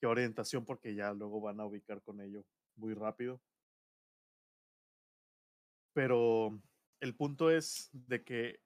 [0.00, 2.44] qué orientación porque ya luego van a ubicar con ello
[2.76, 3.40] muy rápido.
[5.92, 6.58] Pero
[7.00, 8.60] el punto es de que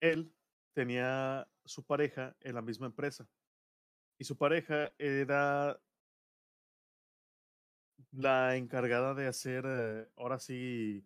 [0.00, 0.34] él
[0.72, 3.28] tenía su pareja en la misma empresa
[4.18, 5.80] y su pareja era
[8.12, 11.04] la encargada de hacer, eh, ahora sí,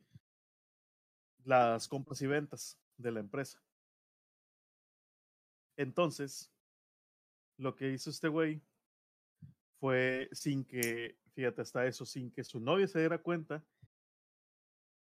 [1.45, 3.62] las compras y ventas de la empresa.
[5.76, 6.53] Entonces,
[7.57, 8.62] lo que hizo este güey
[9.80, 13.64] fue sin que, fíjate, hasta eso, sin que su novia se diera cuenta,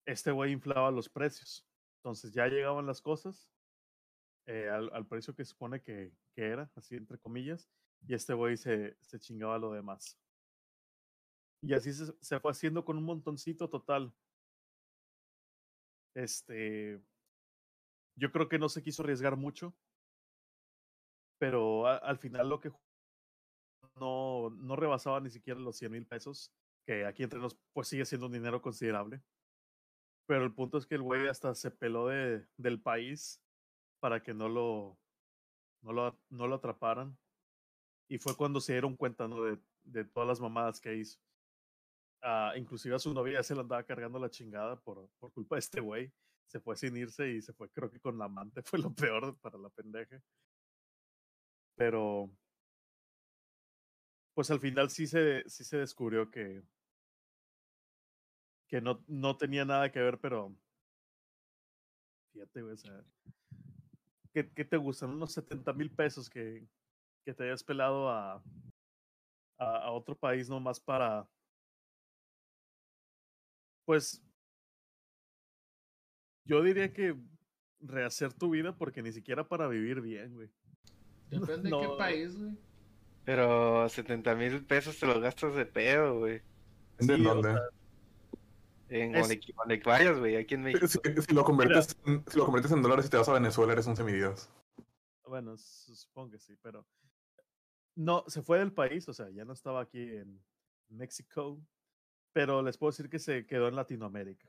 [0.05, 1.66] este güey inflaba los precios.
[1.99, 3.53] Entonces ya llegaban las cosas
[4.47, 7.68] eh, al, precio que supone que, que, era, así entre comillas,
[8.07, 10.18] y este güey se, se chingaba lo demás.
[11.62, 14.14] Y así se, se, fue haciendo con un montoncito total.
[16.14, 17.03] Este,
[18.16, 19.74] yo creo que no se quiso arriesgar mucho,
[21.38, 22.70] pero al final lo que
[23.97, 26.53] no, no rebasaba ni siquiera los 100 mil pesos,
[26.86, 29.22] que aquí entre nos pues sigue siendo un dinero considerable.
[30.26, 33.43] Pero el punto es que el güey hasta se peló de, del país
[34.05, 34.98] para que no lo,
[35.80, 37.16] no lo, no lo atraparan.
[38.07, 39.42] Y fue cuando se dieron cuenta ¿no?
[39.42, 41.18] de, de todas las mamadas que hizo.
[42.22, 45.61] Uh, inclusive a su novia se le andaba cargando la chingada por, por culpa de
[45.61, 46.12] este güey.
[46.44, 49.38] Se fue sin irse y se fue, creo que con la amante fue lo peor
[49.38, 50.20] para la pendeja.
[51.74, 52.30] Pero,
[54.34, 56.62] pues al final sí se, sí se descubrió que,
[58.68, 60.55] que no, no tenía nada que ver, pero
[62.34, 63.02] fíjate, güey, o sea,
[64.35, 65.11] ¿qué, ¿qué, te gustan?
[65.11, 66.66] Unos 70 mil pesos que,
[67.24, 68.43] que te hayas pelado a,
[69.59, 71.26] a, a otro país nomás para,
[73.87, 74.22] pues,
[76.45, 77.16] yo diría que
[77.80, 80.51] rehacer tu vida porque ni siquiera para vivir bien, güey.
[81.30, 81.80] Depende no.
[81.80, 82.57] de qué país, güey.
[83.24, 86.43] Pero 70 mil pesos te los gastas de pedo, güey.
[86.99, 87.53] ¿De Sí, o dónde?
[87.53, 87.61] sea,
[88.97, 90.86] En Es- donde, vayas, güey, aquí en México.
[90.86, 93.72] Si, si lo conviertes, en, si lo conviertes en dólares y te vas a Venezuela,
[93.72, 94.49] eres un semidios.
[95.26, 96.86] Bueno, su- supongo que sí, pero
[97.97, 100.40] no, se fue del país, o sea, ya no estaba aquí en
[100.90, 101.61] México,
[102.32, 104.49] pero les puedo decir que se quedó en Latinoamérica.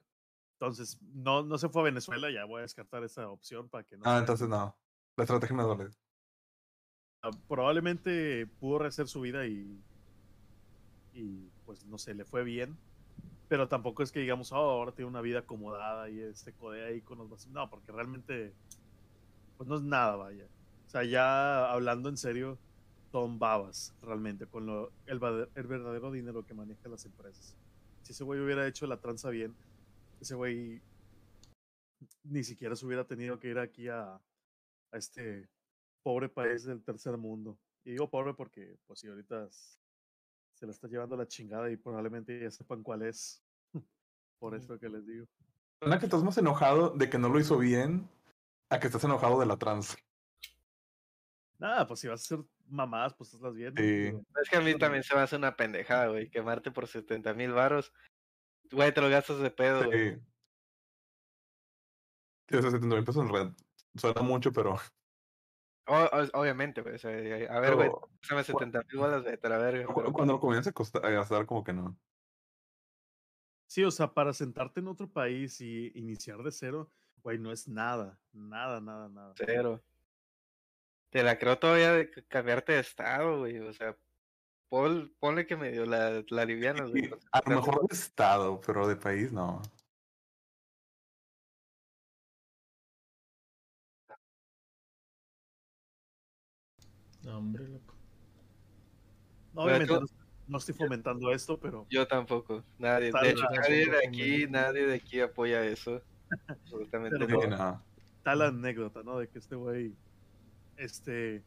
[0.59, 3.97] Entonces, no, no se fue a Venezuela, ya voy a descartar esa opción para que
[3.97, 4.03] no.
[4.05, 4.77] Ah, entonces no.
[5.17, 5.89] La estrategia me duele.
[7.23, 9.81] Ah, Probablemente pudo rehacer su vida y,
[11.13, 12.77] y, pues, no sé, le fue bien,
[13.47, 17.01] pero tampoco es que digamos, oh, ahora tiene una vida acomodada y este codea ahí
[17.01, 17.53] con los vecinos.
[17.53, 18.53] No, porque realmente,
[19.57, 20.45] pues no es nada, vaya.
[20.87, 22.57] O sea, ya hablando en serio,
[23.11, 27.55] son babas, realmente, con lo, el, verdadero dinero que manejan las empresas.
[28.01, 29.55] Si ese güey hubiera hecho la tranza bien,
[30.19, 30.81] ese güey
[32.23, 35.47] ni siquiera se hubiera tenido que ir aquí a, a este
[36.03, 37.57] pobre país del tercer mundo.
[37.83, 39.47] Y digo pobre porque, pues sí, ahorita
[40.55, 43.43] se la está llevando la chingada y probablemente ya sepan cuál es.
[44.39, 45.27] Por eso que les digo.
[45.79, 48.09] Suena que estás más enojado de que no lo hizo bien
[48.69, 49.95] a que estás enojado de la trans.
[51.57, 53.73] Nada, pues si vas a hacer mamadas, pues hazlas bien.
[53.73, 53.81] ¿no?
[53.81, 54.25] Sí.
[54.41, 57.51] Es que a mí también se me hace una pendejada, güey, quemarte por 70 mil
[57.51, 57.93] varos.
[58.71, 60.15] Güey, te lo gastas de pedo, güey.
[60.15, 60.21] Sí.
[62.49, 63.47] Sí, o sea, 70 mil pesos en red.
[63.95, 64.77] Suena mucho, pero.
[65.87, 66.95] O- o- obviamente, güey.
[66.95, 69.87] a ver, güey, pero pásame 70 mil bolas, la verga.
[69.95, 71.97] pero- cuando lo comienza a, costa- a gastar, como que no.
[73.67, 76.89] Sí, o sea, para sentarte en otro país y iniciar de cero,
[77.23, 79.33] güey, no es nada, nada, nada, nada.
[79.37, 79.83] Cero.
[81.09, 83.59] Te la creo todavía de cambiarte de estado, güey.
[83.59, 83.97] O sea,
[84.69, 87.05] pon- ponle que medio la, la livianas, güey.
[87.31, 89.61] A 70 lo mejor de estado, pero de país no.
[97.25, 97.93] No, hombre, loco.
[99.53, 100.01] No, Obviamente no,
[100.47, 102.63] no estoy fomentando esto, pero Yo tampoco.
[102.77, 103.11] Nadie.
[103.11, 106.01] De hecho, nadie de aquí, nadie de aquí apoya eso.
[106.47, 107.57] Absolutamente Pero no.
[107.57, 107.81] no.
[108.17, 109.17] está la anécdota, ¿no?
[109.19, 109.93] De que este güey,
[110.77, 111.43] este,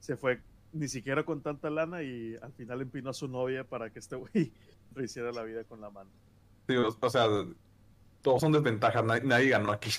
[0.00, 0.40] se fue
[0.72, 4.16] ni siquiera con tanta lana y al final empinó a su novia para que este
[4.16, 4.52] güey
[4.94, 6.10] rehiciera la vida con la mano.
[6.68, 7.26] Sí, o, o sea,
[8.22, 9.04] todos son desventajas.
[9.04, 9.90] Nadie, nadie ganó aquí.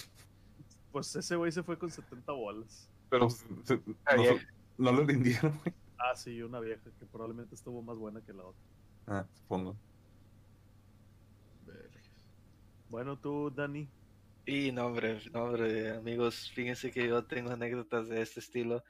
[0.92, 2.90] Pues ese güey se fue con 70 bolas.
[3.10, 3.46] Pero se-
[3.76, 4.24] no,
[4.78, 5.58] no lo rindieron.
[5.64, 5.76] güey.
[5.98, 8.62] Ah, sí, una vieja que probablemente estuvo más buena que la otra.
[9.08, 9.76] Ah, supongo.
[12.90, 13.90] Bueno, tú, Dani.
[14.46, 18.84] Y no, hombre, no, hombre, amigos, fíjense que yo tengo anécdotas de este estilo.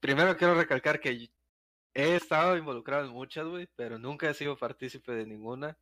[0.00, 1.30] Primero quiero recalcar que
[1.94, 5.78] he estado involucrado en muchas, güey, pero nunca he sido partícipe de ninguna.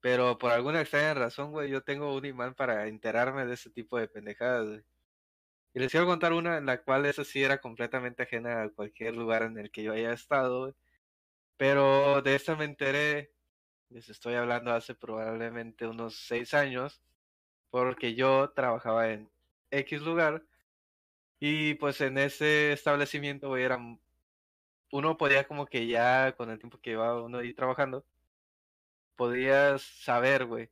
[0.00, 3.96] Pero por alguna extraña razón, güey, yo tengo un imán para enterarme de ese tipo
[3.98, 4.84] de pendejadas, güey.
[5.74, 9.16] Y les quiero contar una en la cual esa sí era completamente ajena a cualquier
[9.16, 10.76] lugar en el que yo haya estado.
[11.56, 13.32] Pero de esta me enteré,
[13.90, 17.02] les estoy hablando hace probablemente unos seis años,
[17.70, 19.30] porque yo trabajaba en
[19.70, 20.44] X lugar
[21.40, 23.78] y pues en ese establecimiento, era...
[24.92, 28.06] Uno podía como que ya con el tiempo que iba uno ahí trabajando,
[29.16, 30.70] podías saber, güey,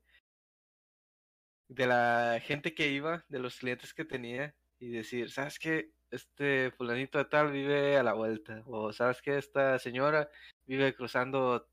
[1.69, 5.93] de la gente que iba, de los clientes que tenía y decir, ¿sabes qué?
[6.11, 8.65] Este fulanito de tal vive a la vuelta.
[8.67, 9.39] O ¿sabes qué?
[9.39, 10.29] Esta señora
[10.67, 11.69] vive cruzando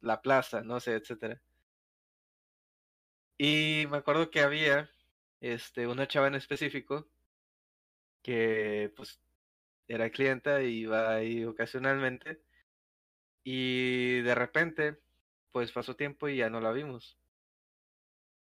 [0.00, 1.42] la plaza, no sé, etcétera.
[3.36, 4.88] Y me acuerdo que había
[5.40, 7.08] este, una chava en específico
[8.22, 9.20] que pues
[9.88, 12.42] era clienta y iba ahí ocasionalmente.
[13.44, 14.98] Y de repente,
[15.50, 17.18] pues pasó tiempo y ya no la vimos.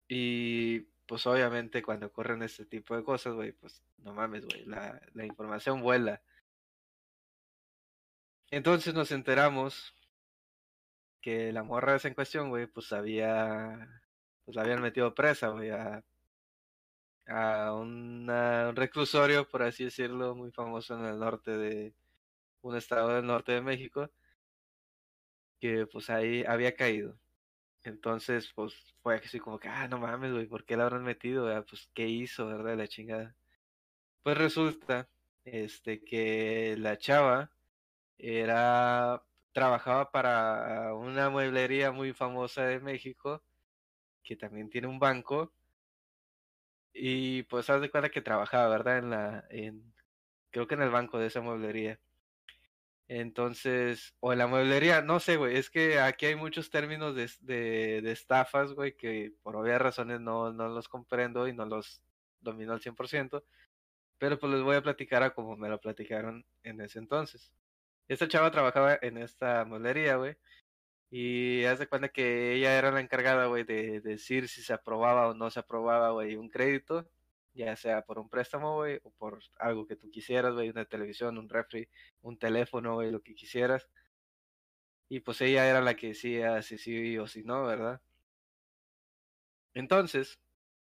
[0.08, 5.00] Y pues obviamente cuando ocurren este tipo de cosas, güey, pues no mames, güey, la,
[5.14, 6.22] la información vuela.
[8.50, 9.94] Entonces nos enteramos
[11.20, 14.02] que la morra esa en cuestión, güey, pues había,
[14.44, 16.04] pues la habían metido presa, güey, a,
[17.26, 18.26] a un
[18.76, 21.94] reclusorio, por así decirlo, muy famoso en el norte de,
[22.62, 24.10] un estado del norte de México,
[25.60, 27.18] que pues ahí había caído.
[27.84, 31.46] Entonces, pues fue así como que, ah, no mames, güey, ¿por qué la habrán metido?
[31.68, 32.76] Pues, ¿qué hizo, verdad?
[32.76, 33.34] La chingada.
[34.22, 35.08] Pues resulta,
[35.44, 37.50] este, que la chava
[38.18, 39.22] era,
[39.52, 43.42] trabajaba para una mueblería muy famosa de México,
[44.24, 45.52] que también tiene un banco,
[46.92, 48.98] y pues haz de cuenta que trabajaba, ¿verdad?
[48.98, 49.94] En la, en,
[50.50, 52.00] creo que en el banco de esa mueblería.
[53.08, 57.30] Entonces, o en la mueblería, no sé, güey, es que aquí hay muchos términos de,
[58.02, 62.02] de, estafas, güey, que por obvias razones no, no los comprendo y no los
[62.40, 63.42] domino al 100%,
[64.18, 67.50] pero pues les voy a platicar a como me lo platicaron en ese entonces.
[68.08, 70.36] Esta chava trabajaba en esta mueblería, güey,
[71.10, 74.74] y haz de cuenta que ella era la encargada, güey, de, de decir si se
[74.74, 77.10] aprobaba o no se aprobaba, güey, un crédito
[77.64, 81.38] ya sea por un préstamo, güey, o por algo que tú quisieras, güey, una televisión,
[81.38, 81.88] un refri,
[82.22, 83.88] un teléfono, güey, lo que quisieras.
[85.08, 88.00] Y pues ella era la que decía si sí o si no, ¿verdad?
[89.74, 90.38] Entonces,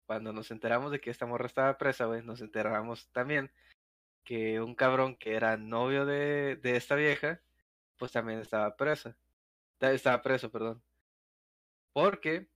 [0.06, 3.52] cuando nos enteramos de que esta morra estaba presa, güey, nos enteramos también
[4.24, 7.42] que un cabrón que era novio de, de esta vieja,
[7.98, 9.18] pues también estaba presa.
[9.80, 10.84] Estaba preso, perdón.
[11.94, 12.50] Porque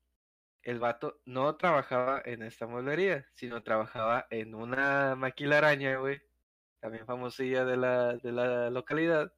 [0.64, 6.22] el vato no trabajaba en esta mueblería, sino trabajaba en una maquilaraña, güey,
[6.80, 9.34] también famosilla de la, de la localidad.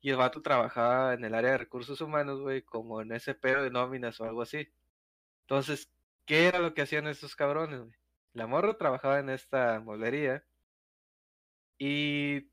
[0.00, 3.62] Y el vato trabajaba en el área de recursos humanos, güey, como en ese pedo
[3.62, 4.68] de nóminas o algo así.
[5.42, 5.90] Entonces,
[6.26, 7.94] ¿qué era lo que hacían estos cabrones, güey?
[8.34, 10.44] La morra trabajaba en esta mueblería
[11.78, 12.50] y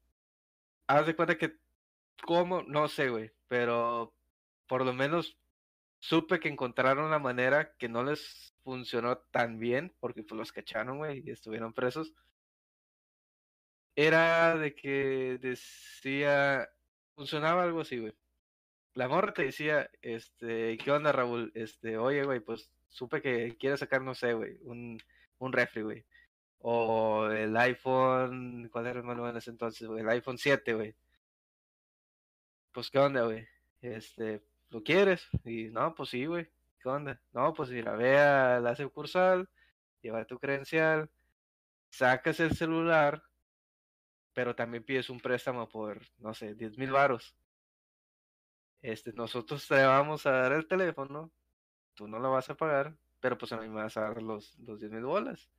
[0.88, 1.58] haz de cuenta que,
[2.26, 2.64] ¿cómo?
[2.64, 4.14] No sé, güey, pero
[4.68, 5.38] por lo menos
[6.02, 10.98] supe que encontraron la manera que no les funcionó tan bien, porque pues los cacharon,
[10.98, 12.14] güey, y estuvieron presos.
[13.96, 16.70] Era de que decía,
[17.16, 18.14] funcionaba algo así, güey.
[18.96, 21.52] La morra te decía, este, ¿qué onda, Raúl?
[21.56, 25.00] Este, oye, güey, pues supe que quieres sacar, no sé, güey, un,
[25.40, 26.06] un refri, güey.
[26.60, 30.02] O el iPhone, ¿cuál era el manual en ese entonces, güey?
[30.02, 30.96] El iPhone 7, güey.
[32.72, 33.48] Pues, ¿qué onda, güey?
[33.82, 34.42] Este,
[34.72, 35.28] ¿lo quieres?
[35.46, 36.50] Y no, pues sí, güey.
[36.80, 37.22] ¿Qué onda?
[37.32, 39.48] No, pues mira, ve a la sucursal,
[40.02, 41.12] lleva tu credencial,
[41.92, 43.24] sacas el celular,
[44.34, 47.36] pero también pides un préstamo por, no sé, 10 mil varos.
[48.82, 51.32] Este, nosotros te vamos a dar el teléfono,
[51.94, 54.58] tú no lo vas a pagar, pero pues a mí me vas a dar los,
[54.60, 55.52] los 10 mil bolas.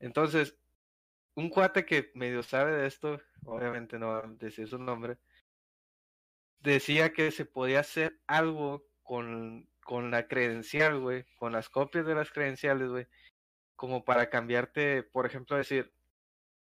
[0.00, 0.58] Entonces,
[1.34, 5.18] un cuate que medio sabe de esto, obviamente no va a decir su nombre,
[6.60, 12.14] decía que se podía hacer algo con, con la credencial, güey, con las copias de
[12.14, 13.06] las credenciales, güey,
[13.76, 15.92] como para cambiarte, por ejemplo, decir,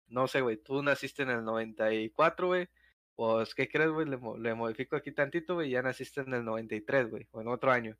[0.09, 2.69] no sé, güey, tú naciste en el 94, güey,
[3.17, 4.07] pues, ¿qué crees, güey?
[4.07, 7.71] Le, le, modifico aquí tantito, güey, ya naciste en el 93, güey, o en otro
[7.71, 7.97] año.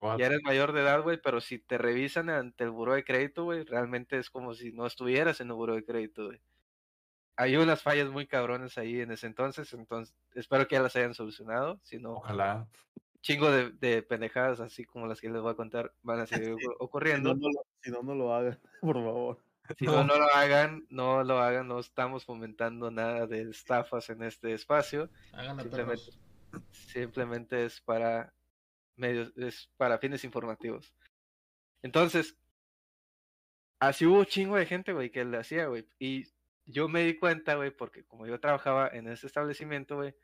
[0.00, 0.18] What?
[0.18, 3.44] Ya eres mayor de edad, güey, pero si te revisan ante el buro de crédito,
[3.44, 6.40] güey, realmente es como si no estuvieras en el buro de crédito, güey
[7.36, 11.14] hay unas fallas muy cabrones ahí en ese entonces, entonces espero que ya las hayan
[11.14, 12.66] solucionado, si no, ojalá.
[13.20, 16.56] Chingo de, de, pendejadas así como las que les voy a contar van a seguir
[16.78, 17.34] ocurriendo.
[17.34, 19.38] Si no, no lo, si no, no lo hagan, por favor.
[19.78, 19.92] Si no.
[19.92, 24.52] no, no lo hagan, no lo hagan, no estamos fomentando nada de estafas en este
[24.54, 25.08] espacio.
[25.32, 26.12] Háganlo, simplemente,
[26.70, 28.34] simplemente es para
[28.96, 30.92] medios, es para fines informativos.
[31.82, 32.36] Entonces,
[33.78, 35.86] así hubo chingo de gente, güey, que le hacía, güey.
[35.98, 36.26] Y
[36.66, 40.14] yo me di cuenta, güey, porque como yo trabajaba en ese establecimiento, güey,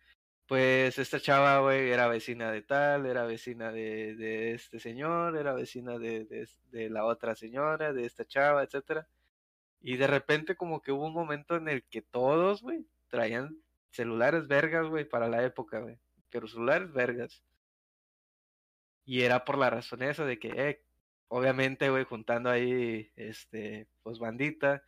[0.49, 5.53] pues esta chava, güey, era vecina de tal, era vecina de, de este señor, era
[5.53, 6.24] vecina de,
[6.70, 9.09] de, la otra señora, de esta chava, etcétera.
[9.80, 13.59] Y de repente como que hubo un momento en el que todos, güey, traían
[13.91, 15.99] celulares vergas, güey, para la época, güey.
[16.30, 17.43] Pero celulares vergas.
[19.05, 20.82] Y era por la razón esa de que, eh,
[21.28, 24.82] obviamente, güey, juntando ahí, este, pues bandita,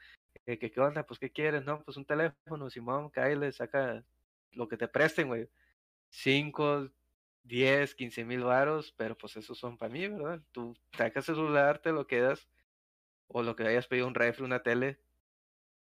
[0.59, 4.05] que qué onda, pues qué quieres, no, pues un teléfono, Simón, le saca
[4.53, 5.49] lo que te presten, güey.
[6.09, 6.91] Cinco,
[7.43, 10.43] diez, quince mil varos, pero pues esos son para mí, ¿verdad?
[10.53, 12.49] Tú sacas el celular, te lo quedas,
[13.29, 15.01] o lo que hayas pedido un refri, una tele,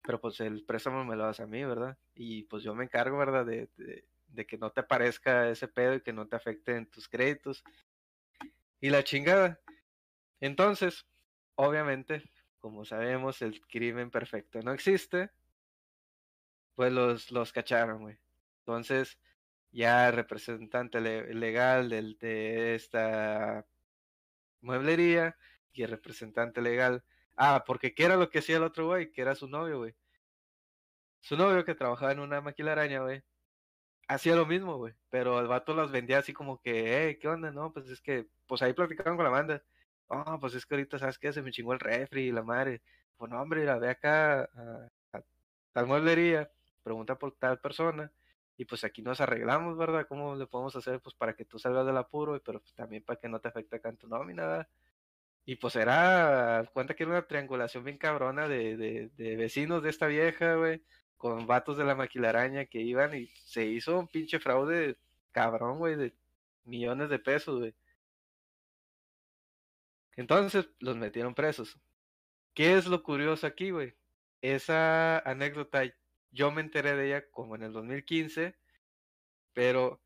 [0.02, 1.98] pero pues el préstamo me lo das a mí, ¿verdad?
[2.14, 3.44] Y pues yo me encargo, ¿verdad?
[3.44, 6.86] De, de, de que no te parezca ese pedo y que no te afecte en
[6.86, 7.64] tus créditos.
[8.80, 9.60] Y la chingada.
[10.40, 11.06] Entonces,
[11.56, 12.22] obviamente,
[12.66, 15.30] como sabemos, el crimen perfecto no existe.
[16.74, 18.18] Pues los, los cacharon, güey.
[18.58, 19.20] Entonces,
[19.70, 23.64] ya el representante legal del, de esta
[24.62, 25.36] mueblería
[25.72, 27.04] y el representante legal.
[27.36, 29.12] Ah, porque ¿qué era lo que hacía el otro güey?
[29.12, 29.94] Que era su novio, güey.
[31.20, 33.22] Su novio que trabajaba en una maquilaraña, güey.
[34.08, 34.94] Hacía lo mismo, güey.
[35.08, 37.52] Pero el vato las vendía así como que, hey, ¿qué onda?
[37.52, 39.62] No, pues es que, pues ahí platicaban con la banda.
[40.08, 41.32] Oh, pues es que ahorita, ¿sabes qué?
[41.32, 42.82] Se me chingó el refri y la madre.
[43.16, 45.22] Pues no, hombre, la ve acá a, a
[45.72, 46.50] tal mueblería,
[46.82, 48.12] pregunta por tal persona
[48.56, 50.06] y pues aquí nos arreglamos, ¿verdad?
[50.08, 53.18] ¿Cómo le podemos hacer pues para que tú salgas del apuro, pero pues, también para
[53.20, 54.68] que no te afecte acá en tu nómina, ¿verdad?
[55.44, 59.90] Y pues era, cuenta que era una triangulación bien cabrona de, de, de vecinos de
[59.90, 60.84] esta vieja, güey,
[61.16, 64.98] con vatos de la maquilaraña que iban y se hizo un pinche fraude
[65.32, 66.14] cabrón, güey, de
[66.64, 67.74] millones de pesos, güey.
[70.16, 71.78] Entonces los metieron presos.
[72.54, 73.94] ¿Qué es lo curioso aquí, güey?
[74.40, 75.82] Esa anécdota
[76.30, 78.56] yo me enteré de ella como en el 2015,
[79.52, 80.00] pero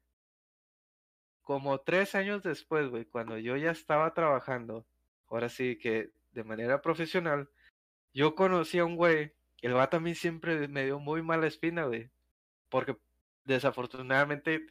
[1.43, 4.87] como tres años después, güey, cuando yo ya estaba trabajando,
[5.29, 7.49] ahora sí que de manera profesional,
[8.13, 9.33] yo conocí a un güey,
[9.63, 12.11] el vato a mí siempre me dio muy mala espina, güey,
[12.69, 12.97] porque
[13.45, 14.67] desafortunadamente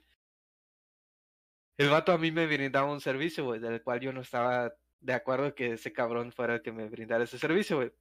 [1.78, 5.14] el vato a mí me brindaba un servicio, güey, del cual yo no estaba de
[5.14, 7.92] acuerdo que ese cabrón fuera el que me brindara ese servicio, güey.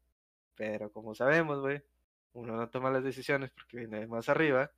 [0.55, 1.83] Pero como sabemos, güey,
[2.33, 4.73] uno no toma las decisiones porque viene más arriba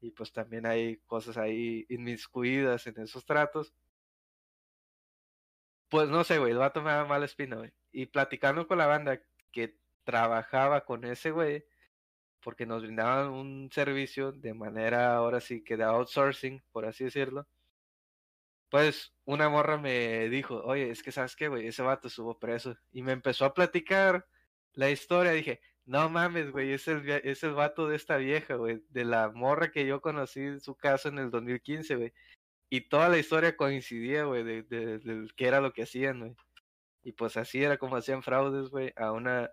[0.00, 3.74] y pues también hay cosas ahí inmiscuidas en esos tratos.
[5.88, 7.72] Pues no sé, güey, el vato me da mala espina, güey.
[7.92, 9.20] Y platicando con la banda
[9.52, 11.64] que trabajaba con ese güey,
[12.40, 17.46] porque nos brindaban un servicio de manera ahora sí que de outsourcing, por así decirlo.
[18.70, 22.76] Pues una morra me dijo, oye, es que sabes qué, güey, ese vato estuvo preso.
[22.92, 24.26] Y me empezó a platicar
[24.74, 25.32] la historia.
[25.32, 29.30] Dije, no mames, güey, es el, es el vato de esta vieja, güey, de la
[29.30, 32.12] morra que yo conocí en su casa en el 2015, güey.
[32.70, 36.36] Y toda la historia coincidía, güey, de, de, de, qué era lo que hacían, güey.
[37.02, 39.50] Y pues así era como hacían fraudes, güey, a una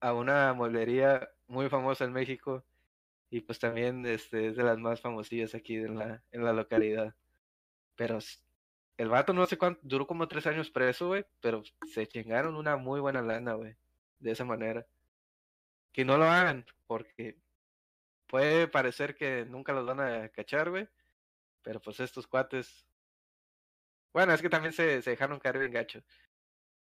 [0.00, 2.64] a una mueblería muy famosa en México
[3.30, 7.14] y pues también este, es de las más famosillas aquí en la, en la localidad.
[7.98, 8.18] Pero
[8.96, 12.78] el vato no sé cuánto, duró como tres años preso, güey, pero se chingaron una
[12.78, 13.76] muy buena lana, güey
[14.18, 14.86] de esa manera.
[15.92, 17.36] Que no lo hagan, porque
[18.26, 20.88] puede parecer que nunca los van a cachar, güey.
[21.62, 22.86] Pero pues estos cuates.
[24.12, 26.02] Bueno, es que también se, dejaron caer en gacho.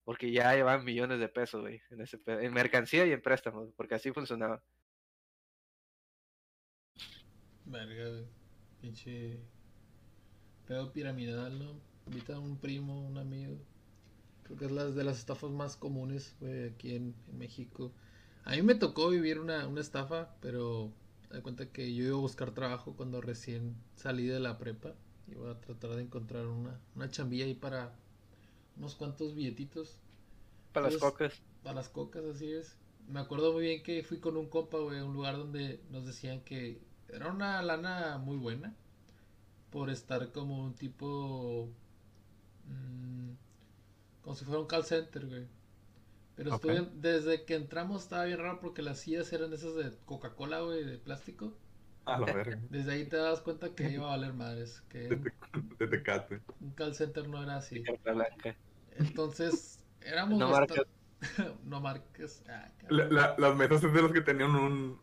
[0.03, 4.11] Porque ya llevan millones de pesos, güey, en, en mercancía y en préstamos, porque así
[4.11, 4.63] funcionaba.
[7.65, 8.25] Verga.
[8.79, 9.41] Pinche
[10.67, 11.79] pedo piramidal, ¿no?
[12.05, 13.57] Invita a un primo, un amigo.
[14.43, 16.35] Creo que es la de las estafas más comunes
[16.71, 17.91] aquí en, en, México.
[18.45, 20.91] A mí me tocó vivir una, una estafa, pero
[21.31, 24.93] me cuenta que yo iba a buscar trabajo cuando recién salí de la prepa.
[25.29, 27.93] Iba a tratar de encontrar una, una chambilla ahí para
[28.77, 29.99] unos cuantos billetitos.
[30.71, 31.41] Para Entonces, las cocas.
[31.63, 32.77] Para las cocas, así es.
[33.09, 36.05] Me acuerdo muy bien que fui con un compa, güey, a un lugar donde nos
[36.05, 38.73] decían que era una lana muy buena
[39.69, 41.69] por estar como un tipo...
[42.65, 43.31] Mmm,
[44.21, 45.47] como si fuera un call center, güey.
[46.35, 46.75] Pero okay.
[46.75, 50.83] estuve, desde que entramos estaba bien raro porque las sillas eran esas de Coca-Cola, güey,
[50.83, 51.53] de plástico.
[52.05, 52.59] A la verga.
[52.69, 54.81] Desde ahí te das cuenta que iba a valer madres.
[54.89, 55.31] Que de,
[55.79, 56.41] de tecate.
[56.61, 57.83] Un call center no era así.
[58.91, 60.39] Entonces, éramos.
[60.39, 60.85] No marcas.
[61.63, 62.43] no marques.
[62.49, 64.99] Ah, la, la, las mesas es de los que tenían un,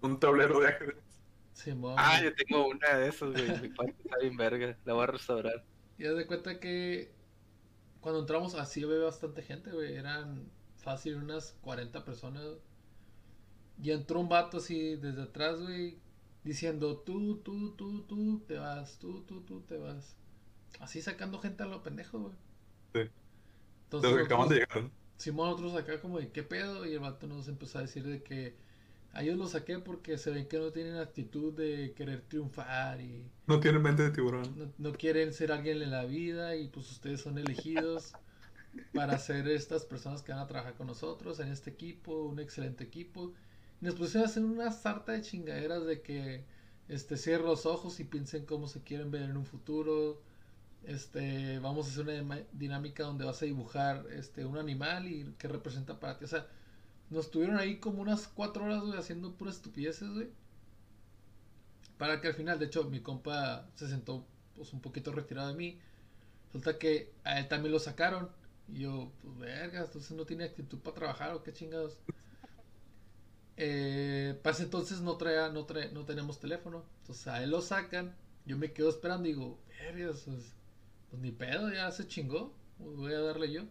[0.00, 1.09] un tablero de ajedrez.
[1.64, 1.94] Simón.
[1.98, 3.60] Ah, yo tengo una de esas, güey.
[3.60, 4.76] Mi padre está bien verga.
[4.84, 5.64] La voy a restaurar.
[5.98, 7.12] Y haz de cuenta que
[8.00, 9.94] cuando entramos así había bastante gente, güey.
[9.96, 12.44] Eran fácil unas 40 personas.
[13.82, 15.98] Y entró un vato así desde atrás, güey.
[16.44, 20.16] Diciendo, tú, tú, tú, tú, te vas, tú, tú, tú, te vas.
[20.78, 22.34] Así sacando gente a lo pendejo, güey.
[22.94, 23.10] Sí.
[23.84, 24.90] Entonces, Los que acaban de nosotros- llegar.
[25.18, 26.86] Simón, nosotros acá como de qué pedo.
[26.86, 28.56] Y el vato nos empezó a decir de que
[29.12, 33.24] a ellos los saqué porque se ven que no tienen actitud de querer triunfar y
[33.46, 34.56] No tienen mente de tiburón.
[34.56, 38.12] no, no quieren ser alguien en la vida y pues ustedes son elegidos
[38.94, 42.84] para ser estas personas que van a trabajar con nosotros en este equipo, un excelente
[42.84, 43.32] equipo.
[43.80, 46.44] Y nos pusieron a hacer una sarta de chingaderas de que
[46.88, 50.22] este cierren los ojos y piensen cómo se quieren ver en un futuro.
[50.84, 55.48] Este, vamos a hacer una dinámica donde vas a dibujar este un animal y qué
[55.48, 56.24] representa para ti.
[56.24, 56.46] O sea,
[57.10, 60.28] nos tuvieron ahí como unas cuatro horas, güey, haciendo puras estupideces, güey.
[61.98, 65.54] Para que al final, de hecho, mi compa se sentó pues un poquito retirado de
[65.54, 65.80] mí.
[66.46, 68.30] Resulta que a él también lo sacaron.
[68.68, 71.98] Y yo, pues verga, entonces no tiene actitud para trabajar o qué chingados.
[73.56, 76.84] Eh, para ese entonces no traía, no trae, no tenemos teléfono.
[77.02, 78.14] Entonces a él lo sacan.
[78.46, 80.54] Yo me quedo esperando y digo, verga, pues,
[81.10, 82.54] pues ni pedo, ya se chingó.
[82.78, 83.62] pues voy a darle yo.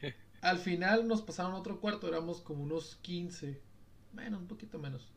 [0.42, 3.62] Al final nos pasaron otro cuarto, éramos como unos 15.
[4.12, 5.10] Menos, un poquito menos.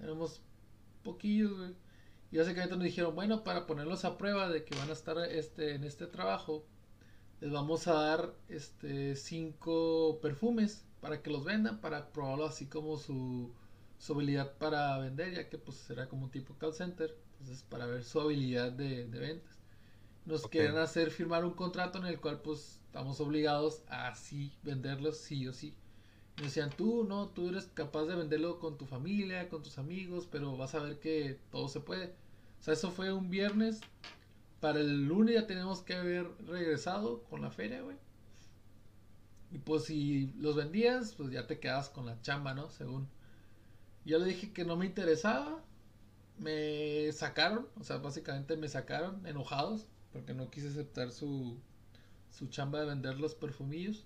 [0.00, 0.42] Éramos
[1.04, 1.74] poquillos, güey.
[2.32, 5.74] Y básicamente nos dijeron, bueno, para ponerlos a prueba de que van a estar este,
[5.74, 6.66] en este trabajo,
[7.40, 12.98] les vamos a dar este cinco perfumes para que los vendan, para probarlo así como
[12.98, 13.54] su,
[13.98, 17.86] su habilidad para vender, ya que pues será como un tipo call center, entonces para
[17.86, 19.58] ver su habilidad de, de ventas.
[20.26, 20.48] Nos Ok.
[20.48, 25.46] quieren hacer firmar un contrato en el cual pues estamos obligados a así venderlos sí
[25.46, 25.74] o sí.
[26.38, 30.26] Nos decían, tú no, tú eres capaz de venderlo con tu familia, con tus amigos,
[30.32, 32.14] pero vas a ver que todo se puede.
[32.58, 33.82] O sea, eso fue un viernes.
[34.60, 37.98] Para el lunes ya tenemos que haber regresado con la feria, güey.
[39.52, 42.70] Y pues si los vendías, pues ya te quedabas con la chamba, ¿no?
[42.70, 43.08] Según.
[44.06, 45.62] Yo le dije que no me interesaba.
[46.38, 51.60] Me sacaron, o sea, básicamente me sacaron enojados porque no quise aceptar su,
[52.36, 54.04] su chamba de vender los perfumillos.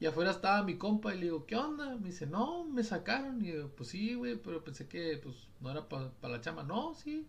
[0.00, 1.96] Y afuera estaba mi compa y le digo, ¿qué onda?
[1.96, 3.42] Me dice, no, me sacaron.
[3.44, 6.64] Y yo, pues sí, güey, pero pensé que pues no era para la chamba.
[6.64, 7.26] No, sí.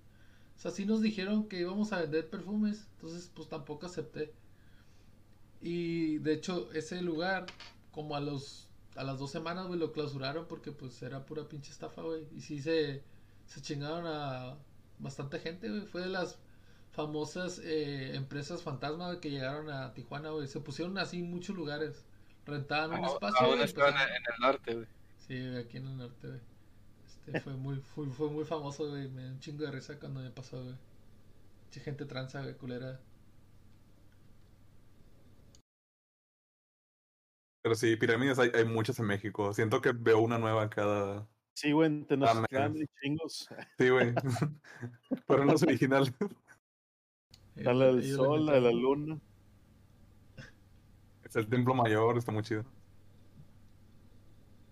[0.57, 2.87] O sea, sí nos dijeron que íbamos a vender perfumes.
[2.95, 4.33] Entonces, pues tampoco acepté.
[5.61, 7.45] Y de hecho, ese lugar,
[7.91, 11.71] como a los a las dos semanas, güey, lo clausuraron porque pues era pura pinche
[11.71, 12.27] estafa, güey.
[12.35, 13.03] Y sí se,
[13.45, 14.57] se chingaron a
[14.99, 15.81] bastante gente, güey.
[15.85, 16.39] Fue de las
[16.97, 20.47] famosas eh, empresas fantasma que llegaron a Tijuana, güey.
[20.47, 22.03] Se pusieron así en muchos lugares.
[22.43, 23.45] Rentaban un espacio.
[23.45, 24.87] Aún estaban en, el norte, güey.
[25.27, 26.39] Sí, aquí en el norte, güey.
[27.05, 29.07] Este fue muy, fue, fue muy famoso, güey.
[29.09, 30.75] Me dio un chingo de risa cuando me pasó, güey.
[31.65, 32.99] Mucha gente tranza, güey, culera.
[37.61, 39.53] Pero sí, pirámides hay, hay muchas en México.
[39.53, 41.27] Siento que veo una nueva en cada.
[41.53, 42.81] Sí, güey, Tenochtitlán mames.
[42.81, 43.49] hay chingos.
[43.77, 44.15] Sí, güey.
[45.27, 45.63] Pero no es
[47.57, 47.73] original.
[47.73, 49.19] Está la del Ellos le sol, la de la luna.
[51.23, 52.65] Es el templo mayor, está muy chido.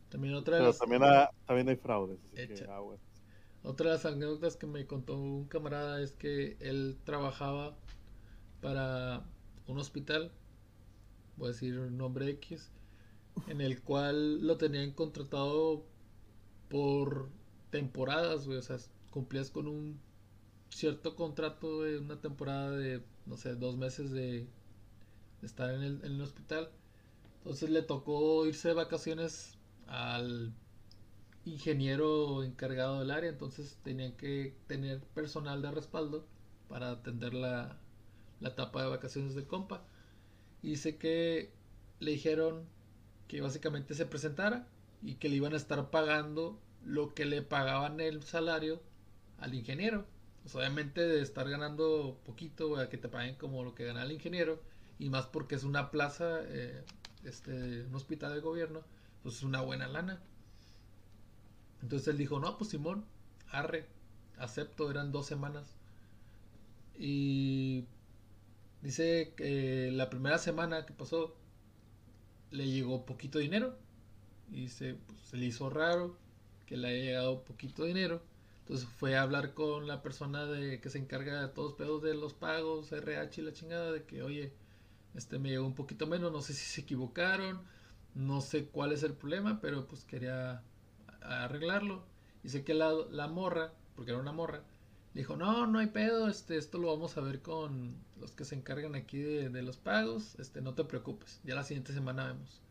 [0.10, 2.20] También otra de Pero las, también, ha- también hay fraudes.
[2.34, 2.66] Así Echa.
[2.66, 3.00] que, ah, güey.
[3.64, 7.78] otra de las anécdotas que me contó un camarada es que él trabajaba
[8.62, 9.26] para
[9.68, 10.32] un hospital,
[11.38, 12.72] voy a decir un nombre X,
[13.48, 15.86] en el cual lo tenían contratado
[16.70, 17.30] por
[17.72, 18.58] temporadas, güey.
[18.60, 18.78] O sea,
[19.12, 20.00] cumplías con un
[20.70, 24.48] cierto contrato de una temporada de, no sé, dos meses de,
[25.42, 26.70] estar en el, en el hospital.
[27.40, 29.58] Entonces le tocó irse de vacaciones
[29.88, 30.54] al
[31.46, 33.30] ingeniero encargado del área.
[33.30, 36.26] Entonces tenían que tener personal de respaldo
[36.68, 37.78] para atender la,
[38.40, 39.84] la etapa de vacaciones del compa.
[40.62, 41.52] Y dice que
[42.00, 42.66] le dijeron
[43.28, 44.68] que básicamente se presentara
[45.02, 48.82] y que le iban a estar pagando lo que le pagaban el salario
[49.40, 50.06] al ingeniero.
[50.46, 54.04] Pues obviamente de estar ganando poquito, güey, a que te paguen como lo que gana
[54.04, 54.62] el ingeniero.
[55.00, 56.84] Y más porque es una plaza, eh,
[57.24, 58.84] este, un hospital de gobierno,
[59.24, 60.22] pues es una buena lana.
[61.82, 63.06] Entonces él dijo, no, pues Simón,
[63.50, 63.88] arre,
[64.38, 65.66] acepto, eran dos semanas.
[66.96, 67.86] Y
[68.84, 71.36] dice que la primera semana que pasó
[72.52, 73.76] le llegó poquito dinero.
[74.52, 76.16] Y dice, pues, se le hizo raro
[76.68, 78.22] que le haya llegado poquito dinero.
[78.66, 82.16] Entonces fue a hablar con la persona de que se encarga de todos pedos de
[82.16, 84.54] los pagos, RH y la chingada, de que, oye,
[85.14, 87.62] este me llegó un poquito menos, no sé si se equivocaron,
[88.16, 90.64] no sé cuál es el problema, pero pues quería
[91.22, 92.04] arreglarlo.
[92.44, 94.64] Y sé que la, la morra, porque era una morra,
[95.16, 98.54] Dijo, no, no hay pedo, este, esto lo vamos a ver con los que se
[98.56, 102.62] encargan aquí de, de los pagos, este, no te preocupes, ya la siguiente semana vemos.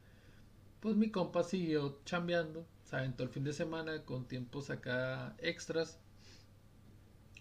[0.81, 5.99] Pues mi compa siguió chambeando, se aventó el fin de semana con tiempos acá extras.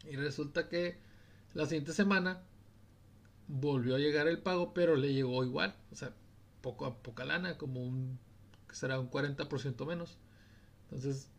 [0.10, 0.98] Y resulta que
[1.54, 2.42] la siguiente semana
[3.48, 6.14] volvió a llegar el pago, pero le llegó igual, o sea,
[6.62, 8.20] poco a poca lana, como un,
[8.72, 10.18] será un 40% menos.
[10.84, 11.30] Entonces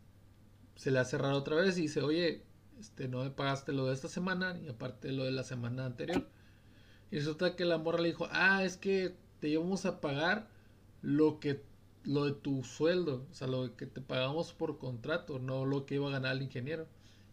[0.77, 2.45] se le ha cerrado otra vez y dice, oye,
[2.79, 6.27] este, no me pagaste lo de esta semana y aparte lo de la semana anterior.
[7.11, 10.49] Y resulta que la morra le dijo, ah, es que te íbamos a pagar
[11.03, 11.63] lo que
[12.05, 15.97] lo de tu sueldo, o sea, lo que te pagamos por contrato, no lo que
[15.97, 16.87] iba a ganar el ingeniero.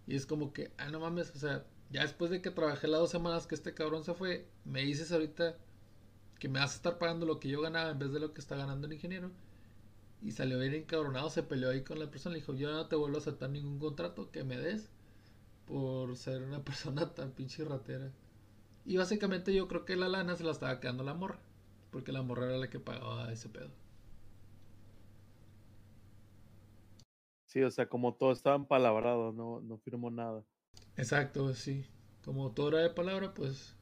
[0.07, 3.01] Y es como que, ah, no mames, o sea, ya después de que trabajé las
[3.01, 5.57] dos semanas que este cabrón se fue, me dices ahorita
[6.39, 8.41] que me vas a estar pagando lo que yo ganaba en vez de lo que
[8.41, 9.31] está ganando el ingeniero.
[10.21, 12.95] Y salió bien encabronado, se peleó ahí con la persona, le dijo, yo no te
[12.95, 14.89] vuelvo a aceptar ningún contrato que me des
[15.67, 18.11] por ser una persona tan pinche ratera.
[18.85, 21.39] Y básicamente yo creo que la lana se la estaba quedando la morra,
[21.91, 23.69] porque la morra era la que pagaba ese pedo.
[27.51, 30.45] Sí, o sea, como todo estaba empalabrado, no, no firmó nada.
[30.95, 31.85] Exacto, sí.
[32.23, 33.75] Como todo era de palabra, pues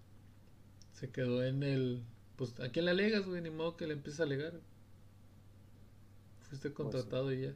[0.93, 2.03] se quedó en el.
[2.35, 4.59] Pues a quién le alegas, güey, ni modo que le empieces a alegar.
[6.39, 7.55] Fuiste contratado y ya.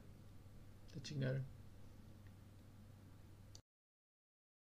[0.91, 1.47] Te chingaron.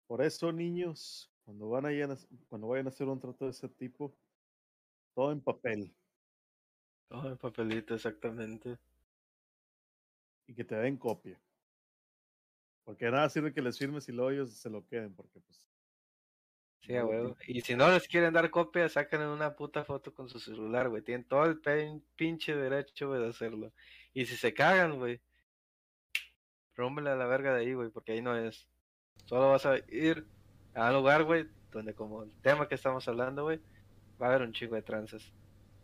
[0.07, 2.17] Por eso, niños, cuando van a,
[2.49, 4.17] cuando vayan a hacer un trato de ese tipo,
[5.13, 5.95] todo en papel.
[7.09, 8.79] Todo en papelito, exactamente.
[10.47, 11.39] Y que te den copia.
[12.83, 15.65] Porque nada sirve que les firmes y luego ellos se lo queden, porque pues.
[16.81, 17.33] Sí, güey.
[17.47, 21.01] Y si no les quieren dar copia, sacan una puta foto con su celular, güey.
[21.01, 21.61] Tienen todo el
[22.17, 23.71] pinche derecho, güey, de hacerlo.
[24.13, 25.21] Y si se cagan, güey,
[26.75, 28.67] rómbele a la verga de ahí, güey, porque ahí no es.
[29.25, 30.27] Solo vas a ir
[30.73, 33.61] a un lugar, güey, donde como el tema que estamos hablando, güey,
[34.21, 35.31] va a haber un chingo de tranzas.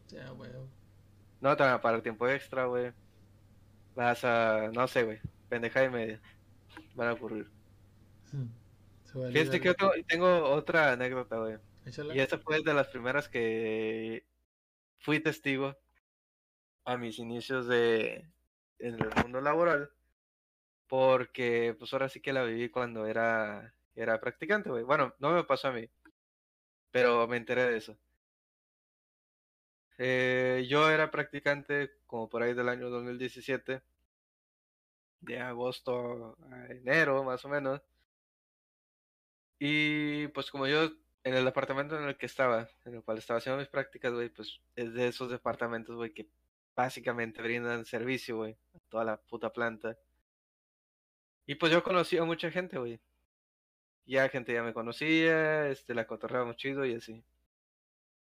[0.10, 0.52] Ya, güey.
[1.40, 2.92] No te van a pagar tiempo extra, güey.
[3.96, 6.22] Vas a, no sé, güey, pendeja y media
[6.96, 7.50] van a ocurrir.
[9.32, 9.76] Fíjate que
[10.08, 11.58] tengo otra anécdota, güey.
[12.14, 14.26] Y esa fue de las primeras que
[15.00, 15.76] fui testigo
[16.86, 18.30] a mis inicios de
[18.80, 19.90] en el mundo laboral.
[20.88, 24.84] Porque pues ahora sí que la viví cuando era, era practicante, güey.
[24.84, 25.88] Bueno, no me pasó a mí.
[26.92, 27.98] Pero me enteré de eso.
[30.00, 33.82] Eh, yo era practicante como por ahí del año 2017
[35.22, 37.82] de agosto a enero, más o menos.
[39.60, 40.90] Y pues como yo
[41.24, 44.30] en el departamento en el que estaba, en el cual estaba haciendo mis prácticas, güey,
[44.30, 46.28] pues es de esos departamentos, güey, que
[46.76, 49.98] básicamente brindan servicio, güey, a toda la puta planta.
[51.46, 53.00] Y pues yo conocí a mucha gente, güey.
[54.06, 57.24] Ya gente ya me conocía, este, la cotorreábamos chido y así.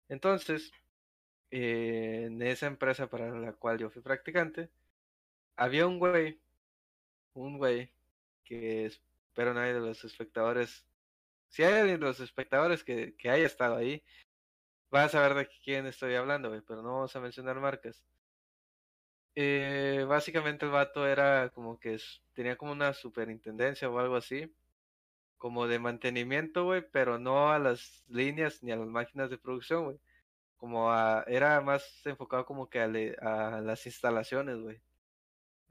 [0.09, 0.71] Entonces,
[1.51, 4.69] eh, en esa empresa para la cual yo fui practicante,
[5.55, 6.39] había un güey
[7.33, 7.91] un güey
[8.43, 10.85] que espero nadie de los espectadores,
[11.49, 14.03] si hay alguien de los espectadores que, haya estado ahí,
[14.93, 18.03] va a saber de quién estoy hablando, güey, pero no vamos a mencionar marcas.
[19.35, 21.97] Eh, básicamente el vato era como que
[22.33, 24.53] tenía como una superintendencia o algo así,
[25.37, 29.85] como de mantenimiento, güey, pero no a las líneas ni a las máquinas de producción,
[29.85, 29.99] güey.
[30.57, 32.85] Como a, era más enfocado como que a,
[33.57, 34.81] a las instalaciones, güey.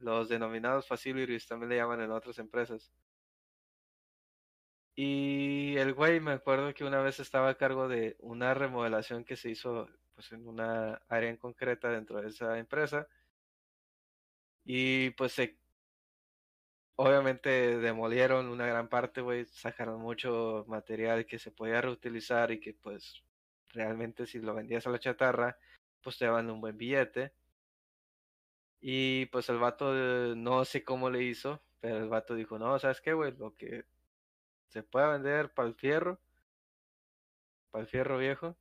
[0.00, 2.92] Los denominados facilities también le llaman en otras empresas.
[4.94, 9.36] Y el güey me acuerdo que una vez estaba a cargo de una remodelación que
[9.36, 13.08] se hizo pues en una área en concreta dentro de esa empresa.
[14.64, 15.58] Y pues se
[16.96, 22.74] obviamente demolieron una gran parte, güey, sacaron mucho material que se podía reutilizar y que
[22.74, 23.22] pues
[23.70, 25.56] realmente si lo vendías a la chatarra,
[26.02, 27.32] pues te daban un buen billete.
[28.80, 29.92] Y pues el vato
[30.36, 33.32] no sé cómo le hizo, pero el vato dijo, no, ¿sabes qué, güey?
[33.36, 33.84] Lo que
[34.68, 36.18] se pueda vender para el fierro,
[37.70, 38.56] para el fierro viejo,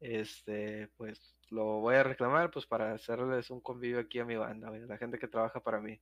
[0.00, 4.68] este, pues lo voy a reclamar, pues para hacerles un convivio aquí a mi banda,
[4.70, 6.00] güey, la gente que trabaja para mí.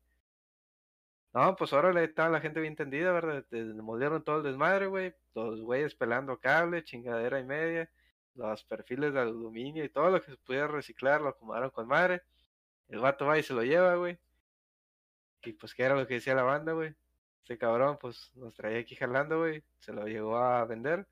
[1.32, 3.44] No, pues ahora le estaba la gente bien entendida, ¿verdad?
[3.76, 5.14] Moldearon todo el desmadre, güey.
[5.34, 7.88] Los güeyes pelando cable, chingadera y media.
[8.34, 12.22] Los perfiles de aluminio y todo lo que se pudiera reciclar lo acomodaron con madre.
[12.90, 14.18] El vato va y se lo lleva, güey.
[15.44, 16.94] Y pues, ¿qué era lo que decía la banda, güey?
[17.42, 19.62] Este cabrón, pues, nos traía aquí jalando, güey.
[19.78, 21.06] Se lo llegó a vender.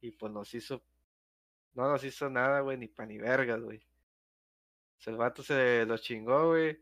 [0.00, 0.82] Y pues nos hizo.
[1.74, 3.82] No nos hizo nada, güey, ni pa' ni vergas, güey.
[5.06, 6.78] el vato se lo chingó, güey.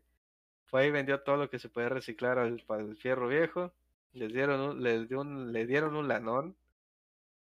[0.65, 3.73] Fue y vendió todo lo que se puede reciclar al, el fierro viejo.
[4.13, 6.57] les dieron un, les dio un, le dieron un lanón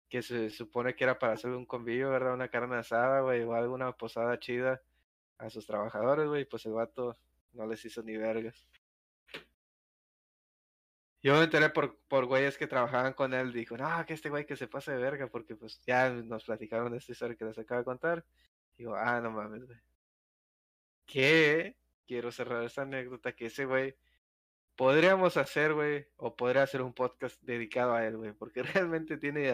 [0.09, 2.33] que se supone que era para hacer un convivio, ¿verdad?
[2.33, 4.81] Una carne asada, güey, o alguna posada chida
[5.41, 7.17] a sus trabajadores, güey, pues el vato
[7.53, 8.67] no les hizo ni vergas.
[11.23, 14.45] Yo me enteré por, por güeyes que trabajaban con él, dijo, no, que este güey
[14.45, 17.79] que se pase de verga, porque pues ya nos platicaron esta historia que les acabo
[17.79, 18.25] de contar.
[18.77, 19.77] Digo, ah, no mames, güey.
[21.05, 21.75] Que
[22.07, 23.95] quiero cerrar esta anécdota que ese güey
[24.75, 29.49] podríamos hacer, güey, o podría hacer un podcast dedicado a él, güey, porque realmente tiene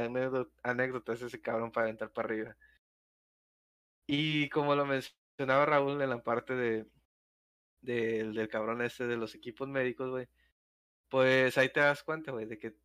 [0.64, 2.58] anécdotas ese cabrón para aventar para arriba.
[4.06, 4.86] Y como lo
[5.38, 6.86] mencionaba Raúl en la parte de,
[7.82, 10.28] del cabrón ese de los equipos médicos, güey,
[11.10, 12.76] pues ahí te das cuenta, güey, de que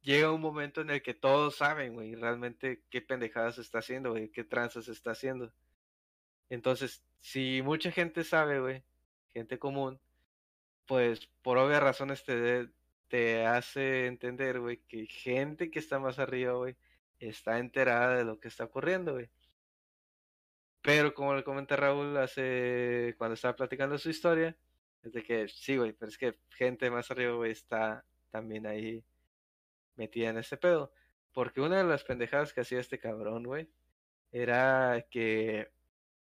[0.00, 4.28] llega un momento en el que todos saben, güey, realmente qué pendejadas está haciendo, güey,
[4.30, 5.52] qué tranzas está haciendo.
[6.50, 8.82] Entonces, si mucha gente sabe, güey,
[9.32, 10.00] gente común,
[10.86, 12.68] pues por obvias razones te,
[13.06, 16.76] te hace entender, güey, que gente que está más arriba, güey,
[17.20, 19.30] está enterada de lo que está ocurriendo, güey.
[20.82, 24.56] Pero como le comenté Raúl hace cuando estaba platicando su historia,
[25.02, 29.04] es de que sí, güey, pero es que gente más arriba, güey, está también ahí
[29.96, 30.92] metida en ese pedo.
[31.32, 33.68] Porque una de las pendejadas que hacía este cabrón, güey,
[34.32, 35.70] era que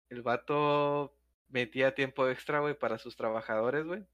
[0.09, 1.15] el vato
[1.49, 4.05] metía tiempo extra, güey, para sus trabajadores, güey.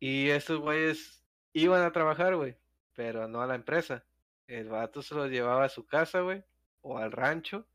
[0.00, 2.56] Y esos güeyes iban a trabajar, güey,
[2.94, 4.04] pero no a la empresa.
[4.46, 6.44] El vato se los llevaba a su casa, güey,
[6.82, 7.66] o al rancho,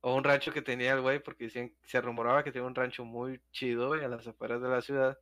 [0.00, 3.40] o un rancho que tenía el güey, porque se rumoraba que tenía un rancho muy
[3.50, 5.18] chido, güey, a las afueras de la ciudad.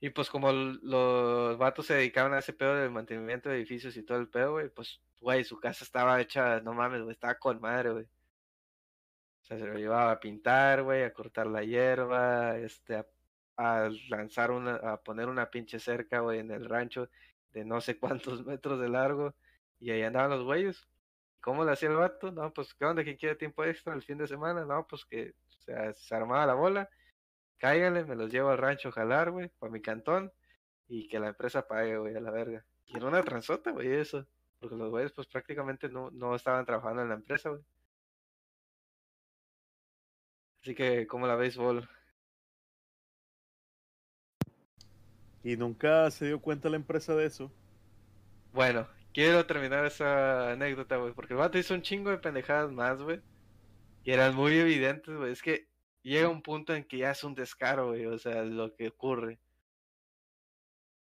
[0.00, 4.02] Y pues como los vatos se dedicaban a ese pedo del mantenimiento de edificios y
[4.02, 7.60] todo el pedo, güey, pues, güey, su casa estaba hecha, no mames, güey, estaba con
[7.60, 8.04] madre, güey.
[8.04, 13.06] O sea, se lo llevaba a pintar, güey, a cortar la hierba, este, a,
[13.56, 17.08] a lanzar una, a poner una pinche cerca, güey, en el rancho
[17.52, 19.34] de no sé cuántos metros de largo.
[19.80, 20.88] Y ahí andaban los güeyes.
[21.46, 22.32] ¿Cómo le hacía el vato?
[22.32, 23.04] No, pues, ¿qué onda?
[23.04, 24.64] ¿Quién quiere tiempo extra el fin de semana?
[24.64, 26.90] No, pues que o sea, se armaba la bola
[27.58, 30.32] cáiganle, me los llevo al rancho a jalar, güey, para mi cantón,
[30.88, 32.64] y que la empresa pague, güey, a la verga.
[32.86, 34.26] Y era una transota, güey, eso.
[34.58, 37.62] Porque los güeyes, pues prácticamente no, no estaban trabajando en la empresa, güey.
[40.62, 41.88] Así que, como la béisbol.
[45.44, 47.52] ¿Y nunca se dio cuenta la empresa de eso?
[48.52, 53.00] Bueno, quiero terminar esa anécdota, güey, porque el vato hizo un chingo de pendejadas más,
[53.00, 53.22] güey.
[54.04, 55.32] Y eran muy evidentes, güey.
[55.32, 55.68] Es que
[56.02, 59.40] llega un punto en que ya es un descaro, güey, o sea, lo que ocurre.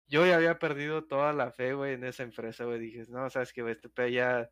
[0.08, 2.80] Yo ya había perdido toda la fe, güey, en esa empresa, güey.
[2.80, 4.50] Dije, no, sabes que, güey, este pe ya.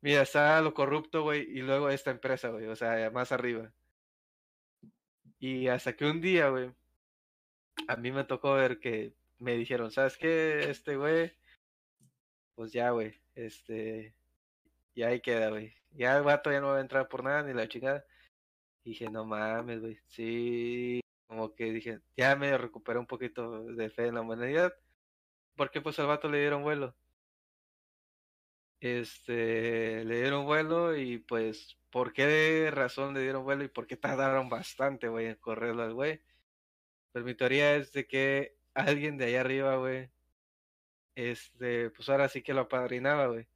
[0.00, 3.72] Mira, está lo corrupto, güey, y luego esta empresa, güey, o sea, más arriba.
[5.38, 6.72] Y hasta que un día, güey,
[7.86, 10.68] a mí me tocó ver que me dijeron, ¿sabes qué?
[10.70, 11.32] Este, güey,
[12.54, 14.14] pues ya, güey, este,
[14.94, 15.74] ya ahí queda, güey.
[15.92, 18.04] Ya el vato ya no va a entrar por nada, ni la chingada
[18.84, 19.98] dije, no mames, güey.
[20.08, 24.74] Sí, como que dije, ya me recuperé un poquito de fe en la humanidad.
[25.56, 26.96] Porque pues al vato le dieron vuelo.
[28.80, 33.96] Este, le dieron vuelo y pues, ¿por qué razón le dieron vuelo y por qué
[33.96, 36.20] tardaron bastante, güey, en correrlo al güey?
[37.12, 40.10] Pues mi teoría es de que alguien de allá arriba, güey,
[41.14, 43.46] este, pues ahora sí que lo apadrinaba, güey.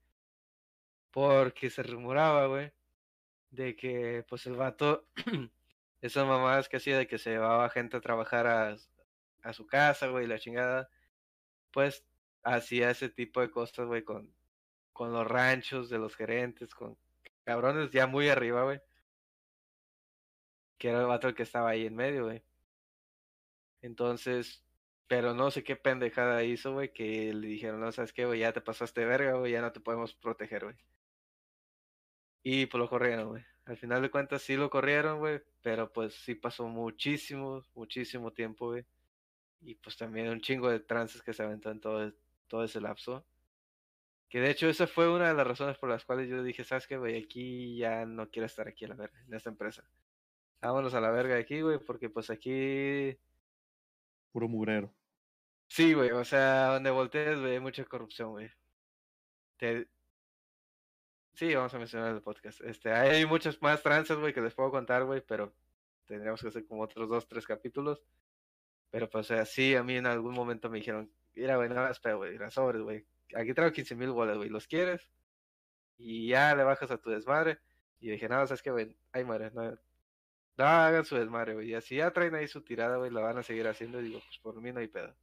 [1.11, 2.73] Porque se rumoraba, güey,
[3.51, 5.07] de que pues el vato,
[6.03, 8.77] esas mamadas que hacía de que se llevaba gente a trabajar a,
[9.43, 10.91] a su casa, güey, la chingada,
[11.73, 12.05] pues
[12.43, 14.33] hacía ese tipo de cosas, güey, con,
[14.93, 16.99] con los ranchos de los gerentes, con
[17.45, 18.81] cabrones ya muy arriba, güey.
[20.79, 22.43] Que era el vato el que estaba ahí en medio, güey.
[23.83, 24.65] Entonces,
[25.09, 28.53] pero no sé qué pendejada hizo, güey, que le dijeron, no, sabes qué, güey, ya
[28.53, 30.77] te pasaste verga, güey, ya no te podemos proteger, güey.
[32.43, 33.45] Y pues lo corrieron, güey.
[33.65, 35.43] Al final de cuentas sí lo corrieron, güey.
[35.63, 38.87] Pero pues sí pasó muchísimo, muchísimo tiempo, güey.
[39.61, 42.13] Y pues también un chingo de trances que se aventó en todo,
[42.47, 43.27] todo ese lapso.
[44.31, 46.87] Que de hecho esa fue una de las razones por las cuales yo dije, ¿sabes
[46.87, 47.23] qué, güey?
[47.23, 49.85] Aquí ya no quiero estar aquí a la verga, en esta empresa.
[50.61, 53.19] Vámonos a la verga de aquí, güey, porque pues aquí...
[54.33, 54.93] Puro mugrero.
[55.67, 58.51] Sí, güey, o sea, donde voltees, güey, hay mucha corrupción, güey.
[59.59, 59.89] Te,
[61.39, 62.61] Sí, vamos a mencionar el podcast.
[62.63, 65.55] Este, hay muchas más tranzas, güey, que les puedo contar, güey, pero
[66.05, 68.03] tendríamos que hacer como otros dos, tres capítulos.
[68.91, 71.87] Pero pues, o sea, sí, a mí en algún momento me dijeron, mira, güey, nada
[71.89, 73.07] más, pero, güey, las sobres, güey.
[73.37, 75.09] Aquí traigo 15 mil bolas, güey, ¿los quieres?
[75.97, 77.61] Y ya le bajas a tu desmadre.
[78.01, 79.79] Y dije, nada, sabes que, güey, ay, madre, no,
[80.59, 81.71] No, hagan su desmadre, güey.
[81.71, 84.01] Y así ya traen ahí su tirada, güey, la van a seguir haciendo.
[84.01, 85.15] Y digo, pues por mí no hay pedo.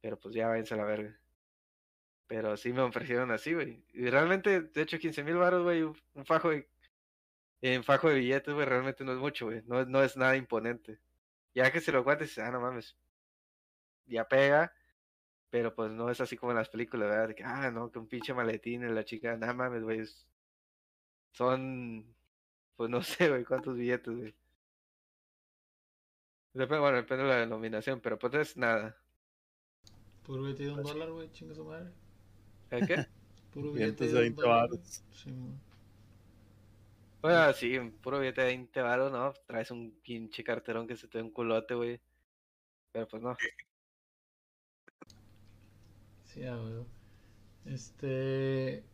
[0.00, 1.18] Pero pues ya váyanse a la verga.
[2.26, 3.82] Pero sí me ofrecieron así, güey.
[3.94, 6.68] Y realmente, de hecho, 15 mil baros, güey, un fajo de,
[7.62, 9.62] en fajo de billetes, güey, realmente no es mucho, güey.
[9.66, 11.00] No, no es nada imponente.
[11.54, 12.96] Ya que se lo aguantes, ah, no mames.
[14.06, 14.72] Ya pega.
[15.50, 17.28] Pero pues no es así como en las películas, ¿verdad?
[17.28, 20.04] De que, ah, no, que un pinche maletín en la chica, nada mames, güey.
[21.32, 22.13] Son,
[22.76, 24.34] pues no sé, güey, cuántos billetes, güey.
[26.54, 28.96] Depende, bueno, depende de la denominación, pero pues es nada.
[30.22, 31.90] Puro billete de un dólar, güey, chinga su madre.
[32.70, 33.06] ¿El qué?
[33.52, 34.68] Puro billete de de un 20 dólar.
[34.68, 34.78] güey.
[34.78, 35.04] baros.
[35.12, 35.30] Sí.
[37.24, 39.32] Bueno, sí, un puro billete de 20 baros, ¿no?
[39.46, 41.98] Traes un pinche carterón que se te da un culote, güey.
[42.92, 43.34] Pero pues no.
[46.24, 46.86] Sí, a huevo.
[47.64, 48.84] Este.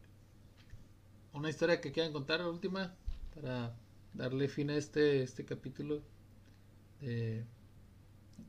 [1.32, 2.94] Una historia que quieran contar, la última,
[3.34, 3.74] para
[4.12, 6.02] darle fin a este, este capítulo
[7.00, 7.44] de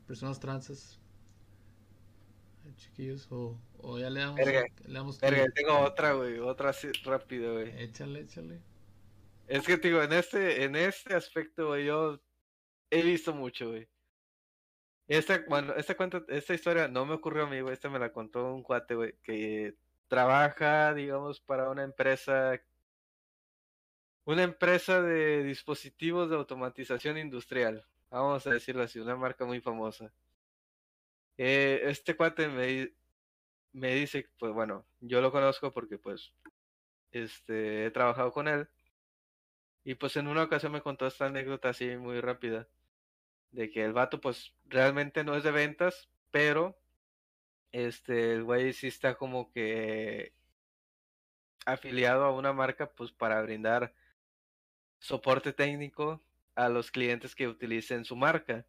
[0.07, 0.99] personas transas.
[2.75, 4.35] Chiquillos, o, o ya le damos.
[4.37, 5.53] Verga, le damos clic.
[5.53, 7.81] tengo otra, güey, otra así rápido, güey.
[7.81, 8.61] Échale, échale.
[9.47, 12.21] Es que, digo, en este, en este aspecto, güey, yo
[12.89, 13.89] he visto mucho, güey.
[15.07, 18.13] Esta, bueno, esta cuenta, esta historia no me ocurrió a mí, güey, esta me la
[18.13, 19.75] contó un cuate, güey, que
[20.07, 22.61] trabaja, digamos, para una empresa,
[24.25, 30.13] una empresa de dispositivos de automatización industrial, vamos a decirlo así, una marca muy famosa.
[31.37, 32.93] Eh, este cuate me,
[33.73, 36.33] me dice, pues bueno, yo lo conozco porque pues,
[37.11, 38.69] este, he trabajado con él.
[39.83, 42.67] Y pues en una ocasión me contó esta anécdota así muy rápida.
[43.51, 46.77] De que el vato pues realmente no es de ventas, pero
[47.71, 50.33] este el güey sí está como que
[51.65, 53.93] afiliado a una marca pues para brindar
[55.01, 56.23] soporte técnico
[56.55, 58.65] a los clientes que utilicen su marca.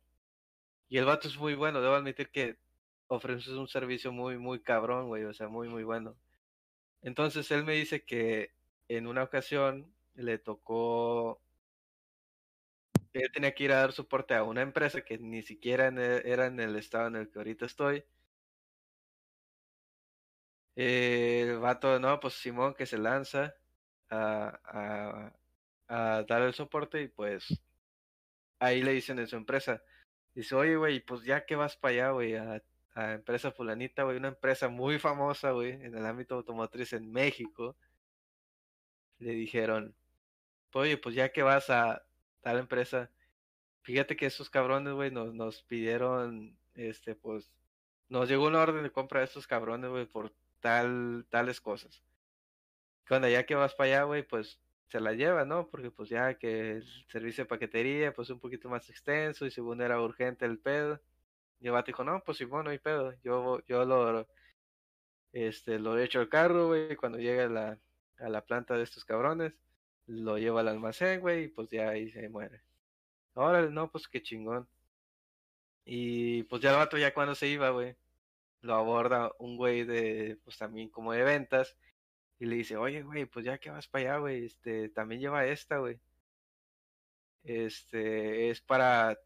[0.88, 2.58] Y el vato es muy bueno, debo admitir que
[3.08, 6.16] ofrece un servicio muy muy cabrón, güey, o sea, muy muy bueno.
[7.02, 8.52] Entonces él me dice que
[8.88, 11.40] en una ocasión le tocó
[13.14, 16.46] él tenía que ir a dar soporte a una empresa que ni siquiera e- era
[16.46, 18.04] en el estado en el que ahorita estoy.
[20.74, 23.54] El vato, no, pues Simón que se lanza
[24.10, 25.32] a,
[25.92, 27.62] a dar el soporte y pues
[28.58, 29.82] ahí le dicen en su empresa,
[30.34, 32.62] dice, oye, güey, pues ya que vas para allá, güey, a,
[32.94, 37.76] empresa fulanita, güey, una empresa muy famosa, güey, en el ámbito automotriz en México,
[39.18, 39.94] le dijeron,
[40.72, 42.02] oye, pues ya que vas a
[42.40, 43.10] tal empresa,
[43.82, 47.52] fíjate que esos cabrones, güey, nos, nos pidieron, este, pues,
[48.08, 52.02] nos llegó una orden de compra de estos cabrones, güey, por tal, tales cosas.
[53.08, 54.60] Cuando ya que vas para allá, güey, pues
[54.92, 55.68] se la lleva, ¿no?
[55.68, 59.80] Porque pues ya que el servicio de paquetería, pues un poquito más extenso y según
[59.80, 61.00] era urgente el pedo.
[61.60, 63.14] Y el vato dijo, no, pues Simón, no hay pedo.
[63.24, 64.28] Yo, yo lo,
[65.32, 67.78] este, lo echo al carro, güey, cuando llega a la,
[68.18, 69.54] a la planta de estos cabrones,
[70.06, 72.62] lo llevo al almacén, güey, y pues ya ahí se muere.
[73.34, 74.68] Órale, no, pues qué chingón.
[75.86, 77.96] Y pues ya el vato ya cuando se iba, güey,
[78.60, 81.76] lo aborda un güey de, pues también como de ventas,
[82.42, 85.46] y le dice, oye, güey, pues ya que vas para allá, güey, este, también lleva
[85.46, 86.00] esta, güey.
[87.44, 89.16] Este, es para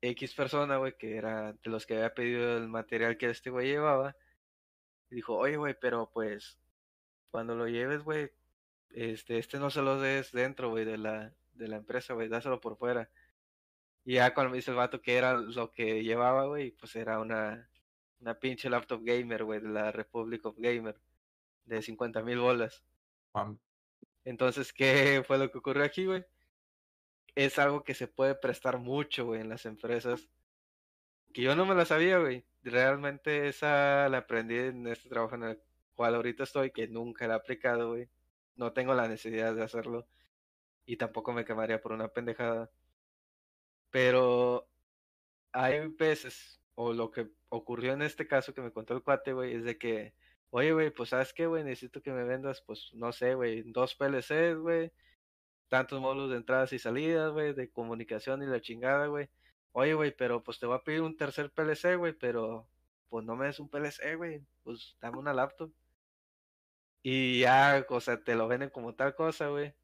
[0.00, 3.66] X persona, güey, que era de los que había pedido el material que este güey
[3.66, 4.16] llevaba.
[5.10, 6.56] Y dijo, oye, güey, pero pues,
[7.32, 8.30] cuando lo lleves, güey,
[8.90, 12.60] este, este no se lo des dentro, güey, de la, de la empresa, güey, dáselo
[12.60, 13.10] por fuera.
[14.04, 17.18] Y ya cuando me dice el vato que era lo que llevaba, güey, pues era
[17.18, 17.68] una,
[18.20, 20.96] una pinche laptop gamer, güey, de la Republic of Gamer,
[21.64, 22.84] de 50 mil bolas.
[24.24, 26.24] Entonces, ¿qué fue lo que ocurrió aquí, güey?
[27.34, 30.28] Es algo que se puede prestar mucho, güey, en las empresas.
[31.32, 32.44] Que yo no me la sabía, güey.
[32.62, 35.62] Realmente esa la aprendí en este trabajo en el
[35.94, 38.08] cual ahorita estoy, que nunca la he aplicado, güey.
[38.56, 40.06] No tengo la necesidad de hacerlo.
[40.84, 42.70] Y tampoco me quemaría por una pendejada.
[43.90, 44.68] Pero
[45.52, 49.54] hay veces, o lo que ocurrió en este caso que me contó el cuate, güey,
[49.54, 50.14] es de que,
[50.52, 53.94] oye, güey, pues sabes qué, güey, necesito que me vendas, pues, no sé, güey, dos
[53.94, 54.92] PLCs, güey,
[55.68, 59.30] tantos módulos de entradas y salidas, güey, de comunicación y la chingada, güey.
[59.72, 62.68] Oye, güey, pero pues te voy a pedir un tercer PLC, güey, pero
[63.08, 65.72] pues no me des un PLC, güey, pues dame una laptop.
[67.02, 69.74] Y ya, o sea, te lo venden como tal cosa, güey.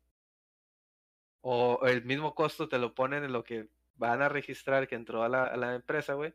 [1.40, 5.22] O el mismo costo te lo ponen en lo que van a registrar que entró
[5.22, 6.34] a la, a la empresa, güey.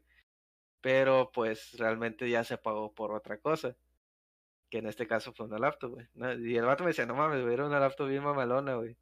[0.81, 3.77] Pero pues realmente ya se pagó por otra cosa.
[4.73, 6.07] Que en este caso fue una laptop, güey.
[6.49, 8.97] Y el vato me decía, no mames, era una laptop bien mamalona, güey.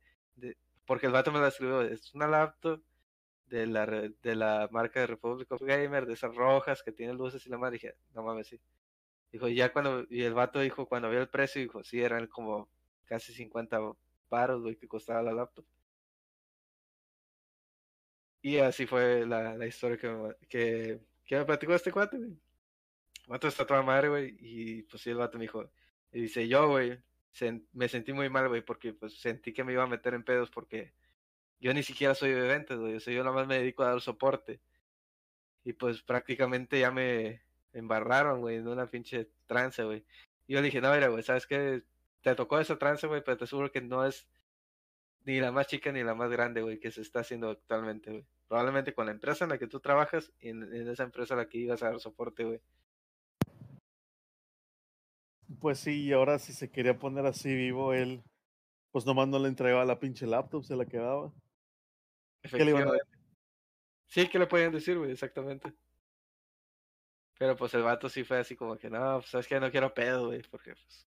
[0.85, 2.83] Porque el vato me la escribió, es una laptop
[3.45, 7.47] de la, de la marca de Republic of Gamer, de esas rojas que tienen luces
[7.47, 8.59] y la madre, dije, no mames, sí.
[9.31, 12.27] Dijo, y ya cuando, y el vato dijo, cuando vio el precio, dijo, sí, eran
[12.27, 12.67] como
[13.05, 13.79] casi 50
[14.27, 15.63] paros, güey, que costaba la laptop.
[18.41, 22.37] Y así fue la, la historia que me, que, que me platicó este cuate, güey.
[23.27, 25.71] Vato está toda madre, güey, y pues sí, el vato me dijo,
[26.11, 26.99] y dice, yo, güey,
[27.73, 30.49] me sentí muy mal, güey, porque pues sentí que me iba a meter en pedos
[30.49, 30.93] porque
[31.59, 33.89] yo ni siquiera soy de ventas, güey, o sea, yo nada más me dedico a
[33.89, 34.59] dar soporte.
[35.63, 37.43] Y pues prácticamente ya me
[37.73, 40.03] embarraron, güey, en una pinche trance, güey.
[40.47, 41.83] Y yo le dije, no, mira, güey, ¿sabes qué?
[42.21, 44.27] Te tocó esa trance, güey, pero te aseguro que no es
[45.25, 48.25] ni la más chica ni la más grande, güey, que se está haciendo actualmente, güey.
[48.47, 51.37] Probablemente con la empresa en la que tú trabajas y en, en esa empresa a
[51.37, 52.59] la que ibas a dar soporte, güey.
[55.59, 58.23] Pues sí, y ahora si se quería poner así vivo, él,
[58.91, 61.31] pues nomás no le entregaba la pinche laptop, se la quedaba.
[62.41, 63.21] ¿Qué le iban a Efectivamente.
[64.07, 65.11] Sí, ¿qué le podían decir, güey?
[65.11, 65.73] Exactamente.
[67.37, 69.93] Pero pues el vato sí fue así como que, no, pues sabes que no quiero
[69.93, 71.07] pedo, güey, porque pues...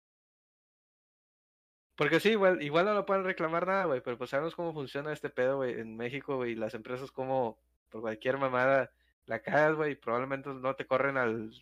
[1.95, 5.13] Porque sí, igual, igual no lo pueden reclamar nada, güey, pero pues sabemos cómo funciona
[5.13, 7.59] este pedo, güey, en México, güey, y las empresas como
[7.89, 8.91] por cualquier mamada
[9.25, 11.53] la cagas, güey, y probablemente no te corren al,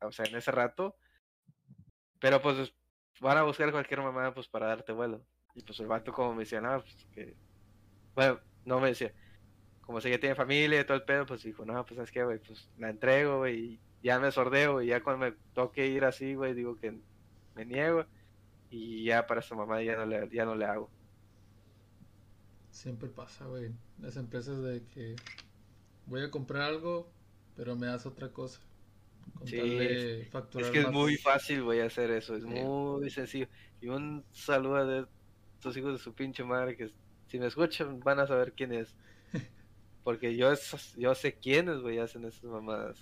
[0.00, 0.96] o sea, en ese rato,
[2.20, 2.72] pero pues
[3.20, 5.24] van a buscar cualquier mamada, pues para darte vuelo.
[5.54, 7.34] Y pues el vato como me decía, no, pues que,
[8.14, 9.12] bueno, no me decía,
[9.80, 12.22] como sé que tiene familia y todo el pedo, pues dijo, no, pues sabes qué,
[12.24, 16.04] güey, pues la entrego, güey, y ya me sordeo, y ya cuando me toque ir
[16.04, 17.00] así, güey, digo que
[17.54, 18.04] me niego,
[18.70, 20.90] y ya para esa mamá ya no le, ya no le hago.
[22.70, 23.72] Siempre pasa, güey.
[23.98, 25.16] Las empresas de que
[26.06, 27.10] voy a comprar algo,
[27.56, 28.60] pero me das otra cosa.
[29.34, 29.68] Con Sí, tal
[30.50, 30.92] de Es que es más.
[30.92, 32.48] muy fácil, güey, hacer eso, es Sí.
[32.48, 33.46] muy sencillo.
[33.80, 35.08] Y un saludo a
[35.54, 36.90] estos hijos de su pinche madre que
[37.26, 38.94] si me escuchan van a saber quién es.
[40.04, 42.98] Porque yo, es- yo sé quiénes, güey, hacen esas mamadas.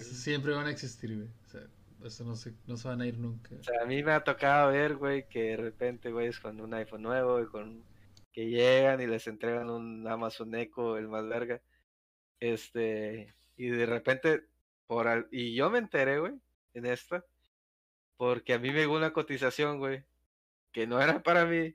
[0.00, 1.28] Siempre van a existir, güey.
[1.46, 1.60] O sea,
[2.04, 3.54] eso no se, no se van a ir nunca.
[3.58, 6.60] O sea, a mí me ha tocado ver, güey, que de repente, güey, es con
[6.60, 7.84] un iPhone nuevo, y con
[8.32, 11.60] que llegan y les entregan un Amazon Echo, el más verga.
[12.40, 14.44] Este, y de repente,
[15.30, 16.34] y yo me enteré, güey,
[16.74, 17.24] en esta,
[18.16, 20.04] porque a mí me llegó una cotización, güey,
[20.72, 21.74] que no era para mí.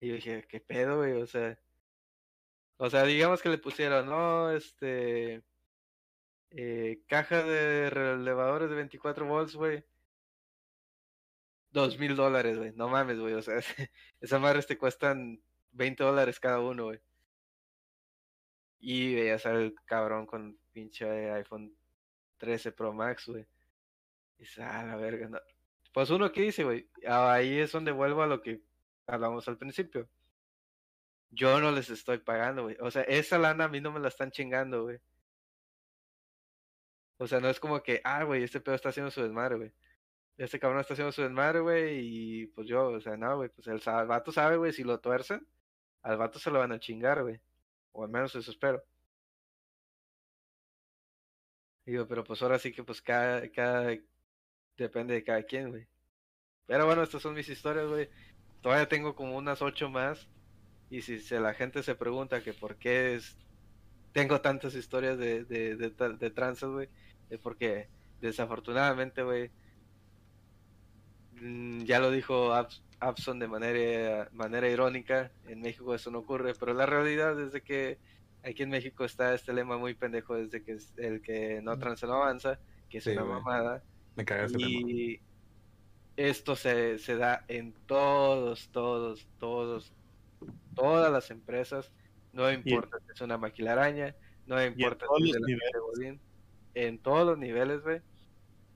[0.00, 1.12] Y yo dije, ¿qué pedo, güey?
[1.22, 1.58] O sea,
[2.78, 5.42] o sea, digamos que le pusieron, no, este,
[6.50, 9.84] eh, caja de relevadores de 24 volts, güey.
[11.70, 12.72] Dos mil dólares, güey.
[12.74, 13.34] No mames, güey.
[13.34, 13.56] O sea,
[14.20, 15.40] esas madres te cuestan
[15.72, 17.00] 20 dólares cada uno, güey.
[18.78, 21.76] Y veías al cabrón con pinche iPhone
[22.38, 23.46] 13 Pro Max, güey.
[24.38, 25.38] Y ah, la verga, no.
[25.92, 26.88] Pues uno que dice, güey.
[27.06, 28.62] Ahí es donde vuelvo a lo que
[29.06, 30.08] hablamos al principio.
[31.30, 32.76] Yo no les estoy pagando, güey.
[32.80, 34.98] O sea, esa lana a mí no me la están chingando, güey.
[37.18, 39.72] O sea, no es como que, ah, güey, este pedo está haciendo su desmadre, güey.
[40.36, 41.98] Este cabrón está haciendo su desmadre, güey,
[42.42, 45.00] y pues yo, o sea, no, güey, pues el, el vato sabe, güey, si lo
[45.00, 45.46] tuercen,
[46.02, 47.40] al vato se lo van a chingar, güey.
[47.92, 48.82] O al menos eso espero.
[51.86, 53.96] Digo, pero pues ahora sí que pues cada, cada,
[54.76, 55.88] depende de cada quien, güey.
[56.66, 58.10] Pero bueno, estas son mis historias, güey.
[58.62, 60.30] Todavía tengo como unas ocho más.
[60.90, 63.38] Y si se, la gente se pregunta que por qué es,
[64.12, 66.90] tengo tantas historias de, de, de, tra- de tranzas, güey,
[67.30, 67.90] es porque
[68.20, 69.52] desafortunadamente, güey,
[71.32, 76.54] mm, ya lo dijo Abs- Abson de manera, manera irónica, en México eso no ocurre,
[76.54, 78.00] pero la realidad es de que
[78.46, 82.06] aquí en México está este lema muy pendejo desde que es el que no tranza
[82.06, 83.34] no avanza, que es Sí, una güey.
[83.34, 83.82] mamada.
[84.14, 84.70] Me caga ese tema.
[84.70, 85.20] Y
[86.16, 89.92] esto se, se da en todos, todos, todos,
[90.74, 91.92] todas las empresas.
[92.32, 94.14] No importa si es una maquilaraña,
[94.46, 96.18] no importa si es de
[96.74, 98.00] en todos los niveles, güey.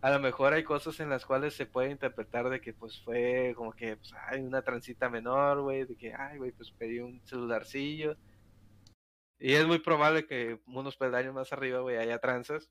[0.01, 3.53] A lo mejor hay cosas en las cuales se puede interpretar de que pues fue
[3.55, 7.21] como que pues, hay una transita menor, güey, de que ay, güey, pues pedí un
[7.25, 8.17] celularcillo.
[9.41, 12.71] Y es muy probable que unos peldaños más arriba, güey, haya tranzas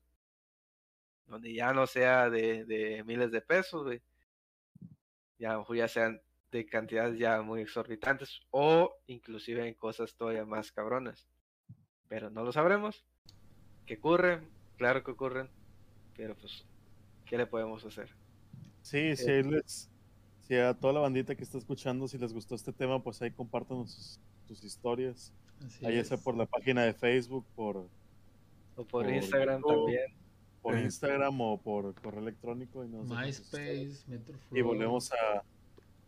[1.30, 4.02] donde ya no sea de, de miles de pesos, güey.
[5.38, 6.20] Ya ya sean
[6.50, 11.28] de cantidades ya muy exorbitantes o inclusive en cosas todavía más cabronas.
[12.08, 13.06] Pero no lo sabremos.
[13.86, 14.42] ¿Qué ocurre?
[14.76, 15.48] Claro que ocurren.
[16.16, 16.66] Pero pues,
[17.24, 18.10] ¿qué le podemos hacer?
[18.82, 19.88] Sí, si, ahí les,
[20.40, 23.30] si a toda la bandita que está escuchando, si les gustó este tema, pues ahí
[23.30, 25.32] compártanos sus, sus historias.
[25.66, 26.08] Así Ahí es.
[26.08, 27.76] sea por la página de Facebook, por,
[28.76, 30.14] O por, Por Instagram YouTube, también.
[30.62, 30.80] por Sí.
[30.84, 32.84] Instagram o por correo electrónico.
[32.84, 32.88] Y.
[32.88, 34.58] MySpace, Metroflow.
[34.58, 35.42] y volvemos a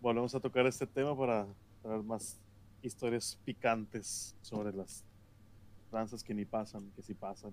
[0.01, 1.47] volvemos a tocar este tema para
[1.83, 2.41] traer más
[2.83, 5.05] historias picantes sobre las
[5.91, 7.53] tranzas que ni pasan, que sí pasan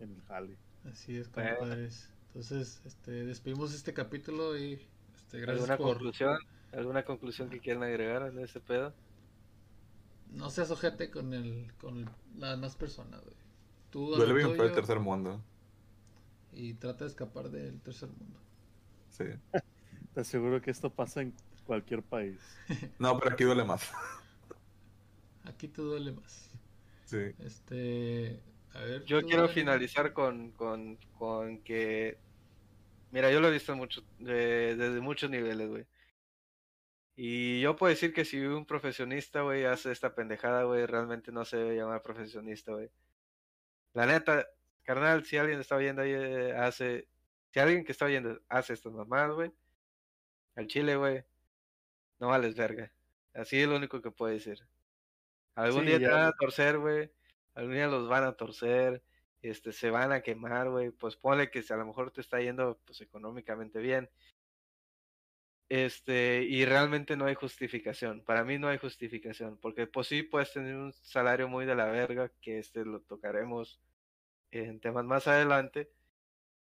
[0.00, 0.56] en el jale.
[0.84, 2.10] Así es, compadres.
[2.28, 4.74] Entonces, este, despedimos este capítulo y
[5.16, 5.86] este, gracias ¿Alguna por...
[5.94, 6.36] conclusión?
[6.72, 8.92] ¿Alguna conclusión que quieran agregar en este pedo?
[10.36, 12.08] No seas ojete con el, con el-
[12.38, 13.34] las demás personas, güey.
[13.90, 15.40] Tú Duele bien feo el tuyo tercer mundo.
[16.52, 18.38] y trata de escapar del tercer mundo.
[19.10, 19.24] Sí.
[20.14, 21.34] Te aseguro que esto pasa en
[21.66, 22.38] cualquier país.
[22.98, 23.90] No, pero aquí duele más.
[25.44, 26.50] Aquí te duele más.
[27.04, 27.18] Sí.
[27.38, 28.40] Este,
[28.74, 29.04] a ver.
[29.04, 32.18] Yo quiero finalizar con, con, con que.
[33.12, 35.86] Mira, yo lo he visto mucho, de- desde muchos niveles, güey.
[37.16, 41.44] Y yo puedo decir que si un profesionista, güey, hace esta pendejada, güey, realmente no
[41.44, 42.90] se debe llamar profesionista, güey.
[43.94, 44.46] La neta,
[44.82, 47.08] carnal, si alguien está viendo ahí, eh, hace.
[47.52, 49.52] Si alguien que está viendo hace estas mamadas, güey,
[50.56, 51.24] al chile, güey,
[52.18, 52.92] no vales verga.
[53.34, 54.60] Así es lo único que puedo decir.
[55.54, 57.12] Algún Sí, día te van a torcer, güey.
[57.54, 59.02] Algún día los van a torcer.
[59.42, 60.90] Este, se van a quemar, güey.
[60.90, 64.10] Pues ponle que si a lo mejor te está yendo, pues económicamente bien.
[65.68, 68.22] Este, y realmente no hay justificación.
[68.24, 69.58] Para mí no hay justificación.
[69.58, 73.80] Porque pues sí puedes tener un salario muy de la verga, que este lo tocaremos
[74.50, 75.90] en temas más adelante.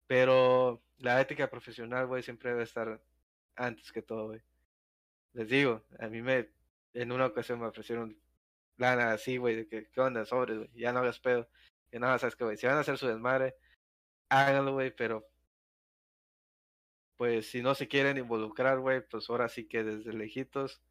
[0.08, 3.02] Pero la ética profesional, güey, siempre debe estar
[3.56, 4.42] antes que todo, güey.
[5.34, 6.50] Les digo, a mí me,
[6.94, 8.20] en una ocasión me ofrecieron
[8.78, 10.26] lana así, güey, de que, ¿qué onda?
[10.26, 11.50] Sobres, güey, ya no hagas pedo.
[11.90, 13.56] Que nada, sabes que, güey, si van a hacer su desmadre,
[14.30, 15.31] háganlo, güey, pero
[17.22, 20.82] pues si no se quieren involucrar, güey, pues ahora sí que desde lejitos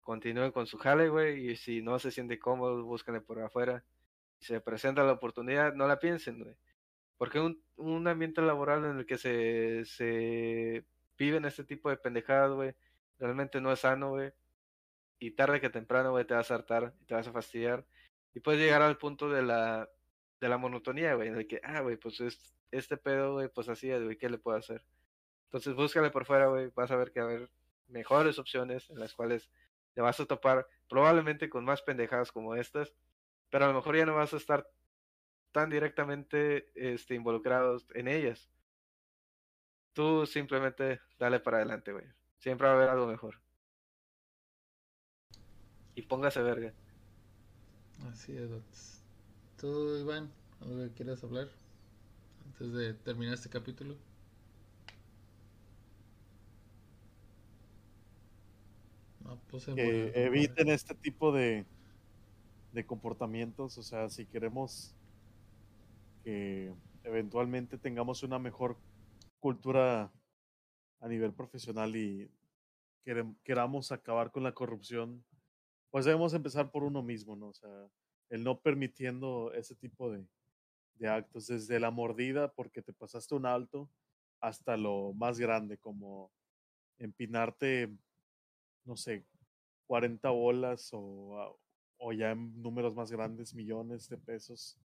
[0.00, 3.84] continúen con su jale, güey, y si no se siente cómodo, búsquenle por afuera.
[4.38, 6.54] Si se presenta la oportunidad, no la piensen, güey.
[7.18, 10.84] Porque un, un ambiente laboral en el que se, se
[11.18, 12.76] viven este tipo de pendejadas, güey,
[13.18, 14.30] realmente no es sano, güey.
[15.18, 17.84] Y tarde que temprano, güey, te vas a hartar y te vas a fastidiar.
[18.34, 19.90] Y puedes llegar al punto de la,
[20.40, 23.68] de la monotonía, güey, en el que, ah, güey, pues es, este pedo, güey, pues
[23.68, 24.84] así es, güey, ¿qué le puedo hacer?
[25.50, 27.50] Entonces búscale por fuera, güey, vas a ver que va a haber
[27.88, 29.50] mejores opciones en las cuales
[29.94, 32.94] te vas a topar probablemente con más pendejadas como estas,
[33.50, 34.70] pero a lo mejor ya no vas a estar
[35.50, 38.48] tan directamente este, involucrados en ellas.
[39.92, 42.06] Tú simplemente dale para adelante, güey.
[42.38, 43.40] Siempre va a haber algo mejor.
[45.96, 46.72] Y póngase verga.
[48.08, 49.02] Así es.
[49.58, 51.48] Tú, Iván, ¿algo que quieras hablar
[52.46, 53.96] antes de terminar este capítulo?
[59.50, 61.64] Pues que eviten este tipo de,
[62.72, 63.78] de comportamientos.
[63.78, 64.94] O sea, si queremos
[66.24, 66.72] que
[67.04, 68.76] eventualmente tengamos una mejor
[69.38, 70.12] cultura
[71.00, 72.30] a nivel profesional y
[73.42, 75.24] queramos acabar con la corrupción,
[75.90, 77.48] pues debemos empezar por uno mismo, ¿no?
[77.48, 77.88] O sea,
[78.28, 80.24] el no permitiendo ese tipo de,
[80.94, 83.90] de actos, desde la mordida porque te pasaste un alto
[84.40, 86.30] hasta lo más grande, como
[86.98, 87.90] empinarte
[88.84, 89.26] no sé,
[89.86, 91.54] 40 bolas o, a-
[91.98, 94.78] o ya en números más grandes, millones de pesos,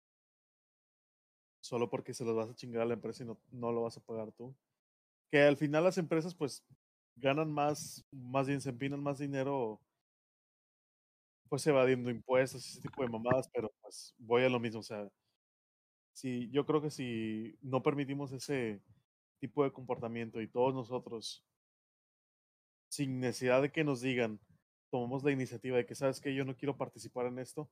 [1.62, 3.98] solo porque se los vas a chingar a la empresa y no, no lo vas
[3.98, 4.56] a pagar tú.
[5.32, 6.66] Que al final las empresas pues
[7.16, 9.82] ganan más, más bien se empinan más dinero
[11.50, 15.08] pues evadiendo impuestos ese tipo de mamadas, pero pues voy a lo mismo, o sea,
[16.14, 18.82] si yo creo que si no permitimos ese
[19.40, 21.46] tipo de comportamiento y todos nosotros
[22.96, 24.40] sin necesidad de que nos digan,
[24.90, 27.70] tomamos la iniciativa de que, ¿sabes que Yo no quiero participar en esto.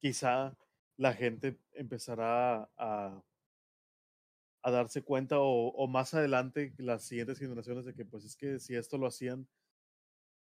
[0.00, 0.56] Quizá
[0.96, 3.22] la gente empezará a,
[4.64, 8.96] darse cuenta o, más adelante las siguientes generaciones de que, pues es que si esto
[8.96, 9.46] lo hacían,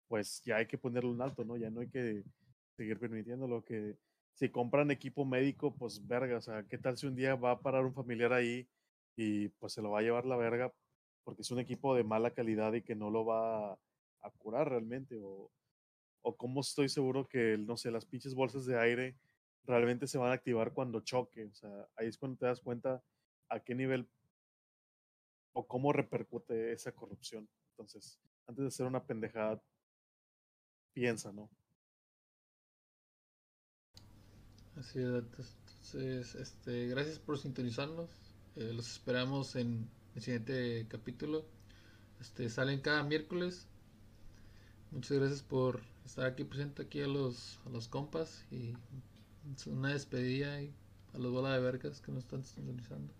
[0.07, 1.57] pues ya hay que ponerle un alto, ¿no?
[1.57, 2.23] Ya no hay que
[2.75, 3.63] seguir permitiéndolo.
[3.63, 3.97] Que
[4.33, 7.59] si compran equipo médico, pues verga, o sea, ¿qué tal si un día va a
[7.59, 8.67] parar un familiar ahí
[9.15, 10.73] y pues se lo va a llevar la verga
[11.27, 15.19] porque es un equipo de mala calidad y que no lo va a, curar realmente,
[15.21, 15.51] o,
[16.21, 19.17] o cómo estoy seguro que, no sé, las pinches bolsas de aire
[19.65, 23.03] realmente se van a activar cuando choque, o sea, ahí es cuando te das cuenta
[23.49, 24.07] a qué nivel
[25.51, 27.49] o cómo repercute esa corrupción.
[27.71, 29.61] Entonces, antes de hacer una pendejada,
[30.93, 31.49] piensa, ¿no?
[34.77, 38.09] Así es, entonces, este, gracias por sintonizarnos.
[38.55, 41.45] Eh, los esperamos en el siguiente capítulo.
[42.19, 43.67] Este, salen cada miércoles.
[44.89, 48.73] Muchas gracias por estar aquí presente aquí a los, a los compas y
[49.67, 50.73] una despedida y
[51.13, 53.13] a los bola de vergas que nos están sintonizando.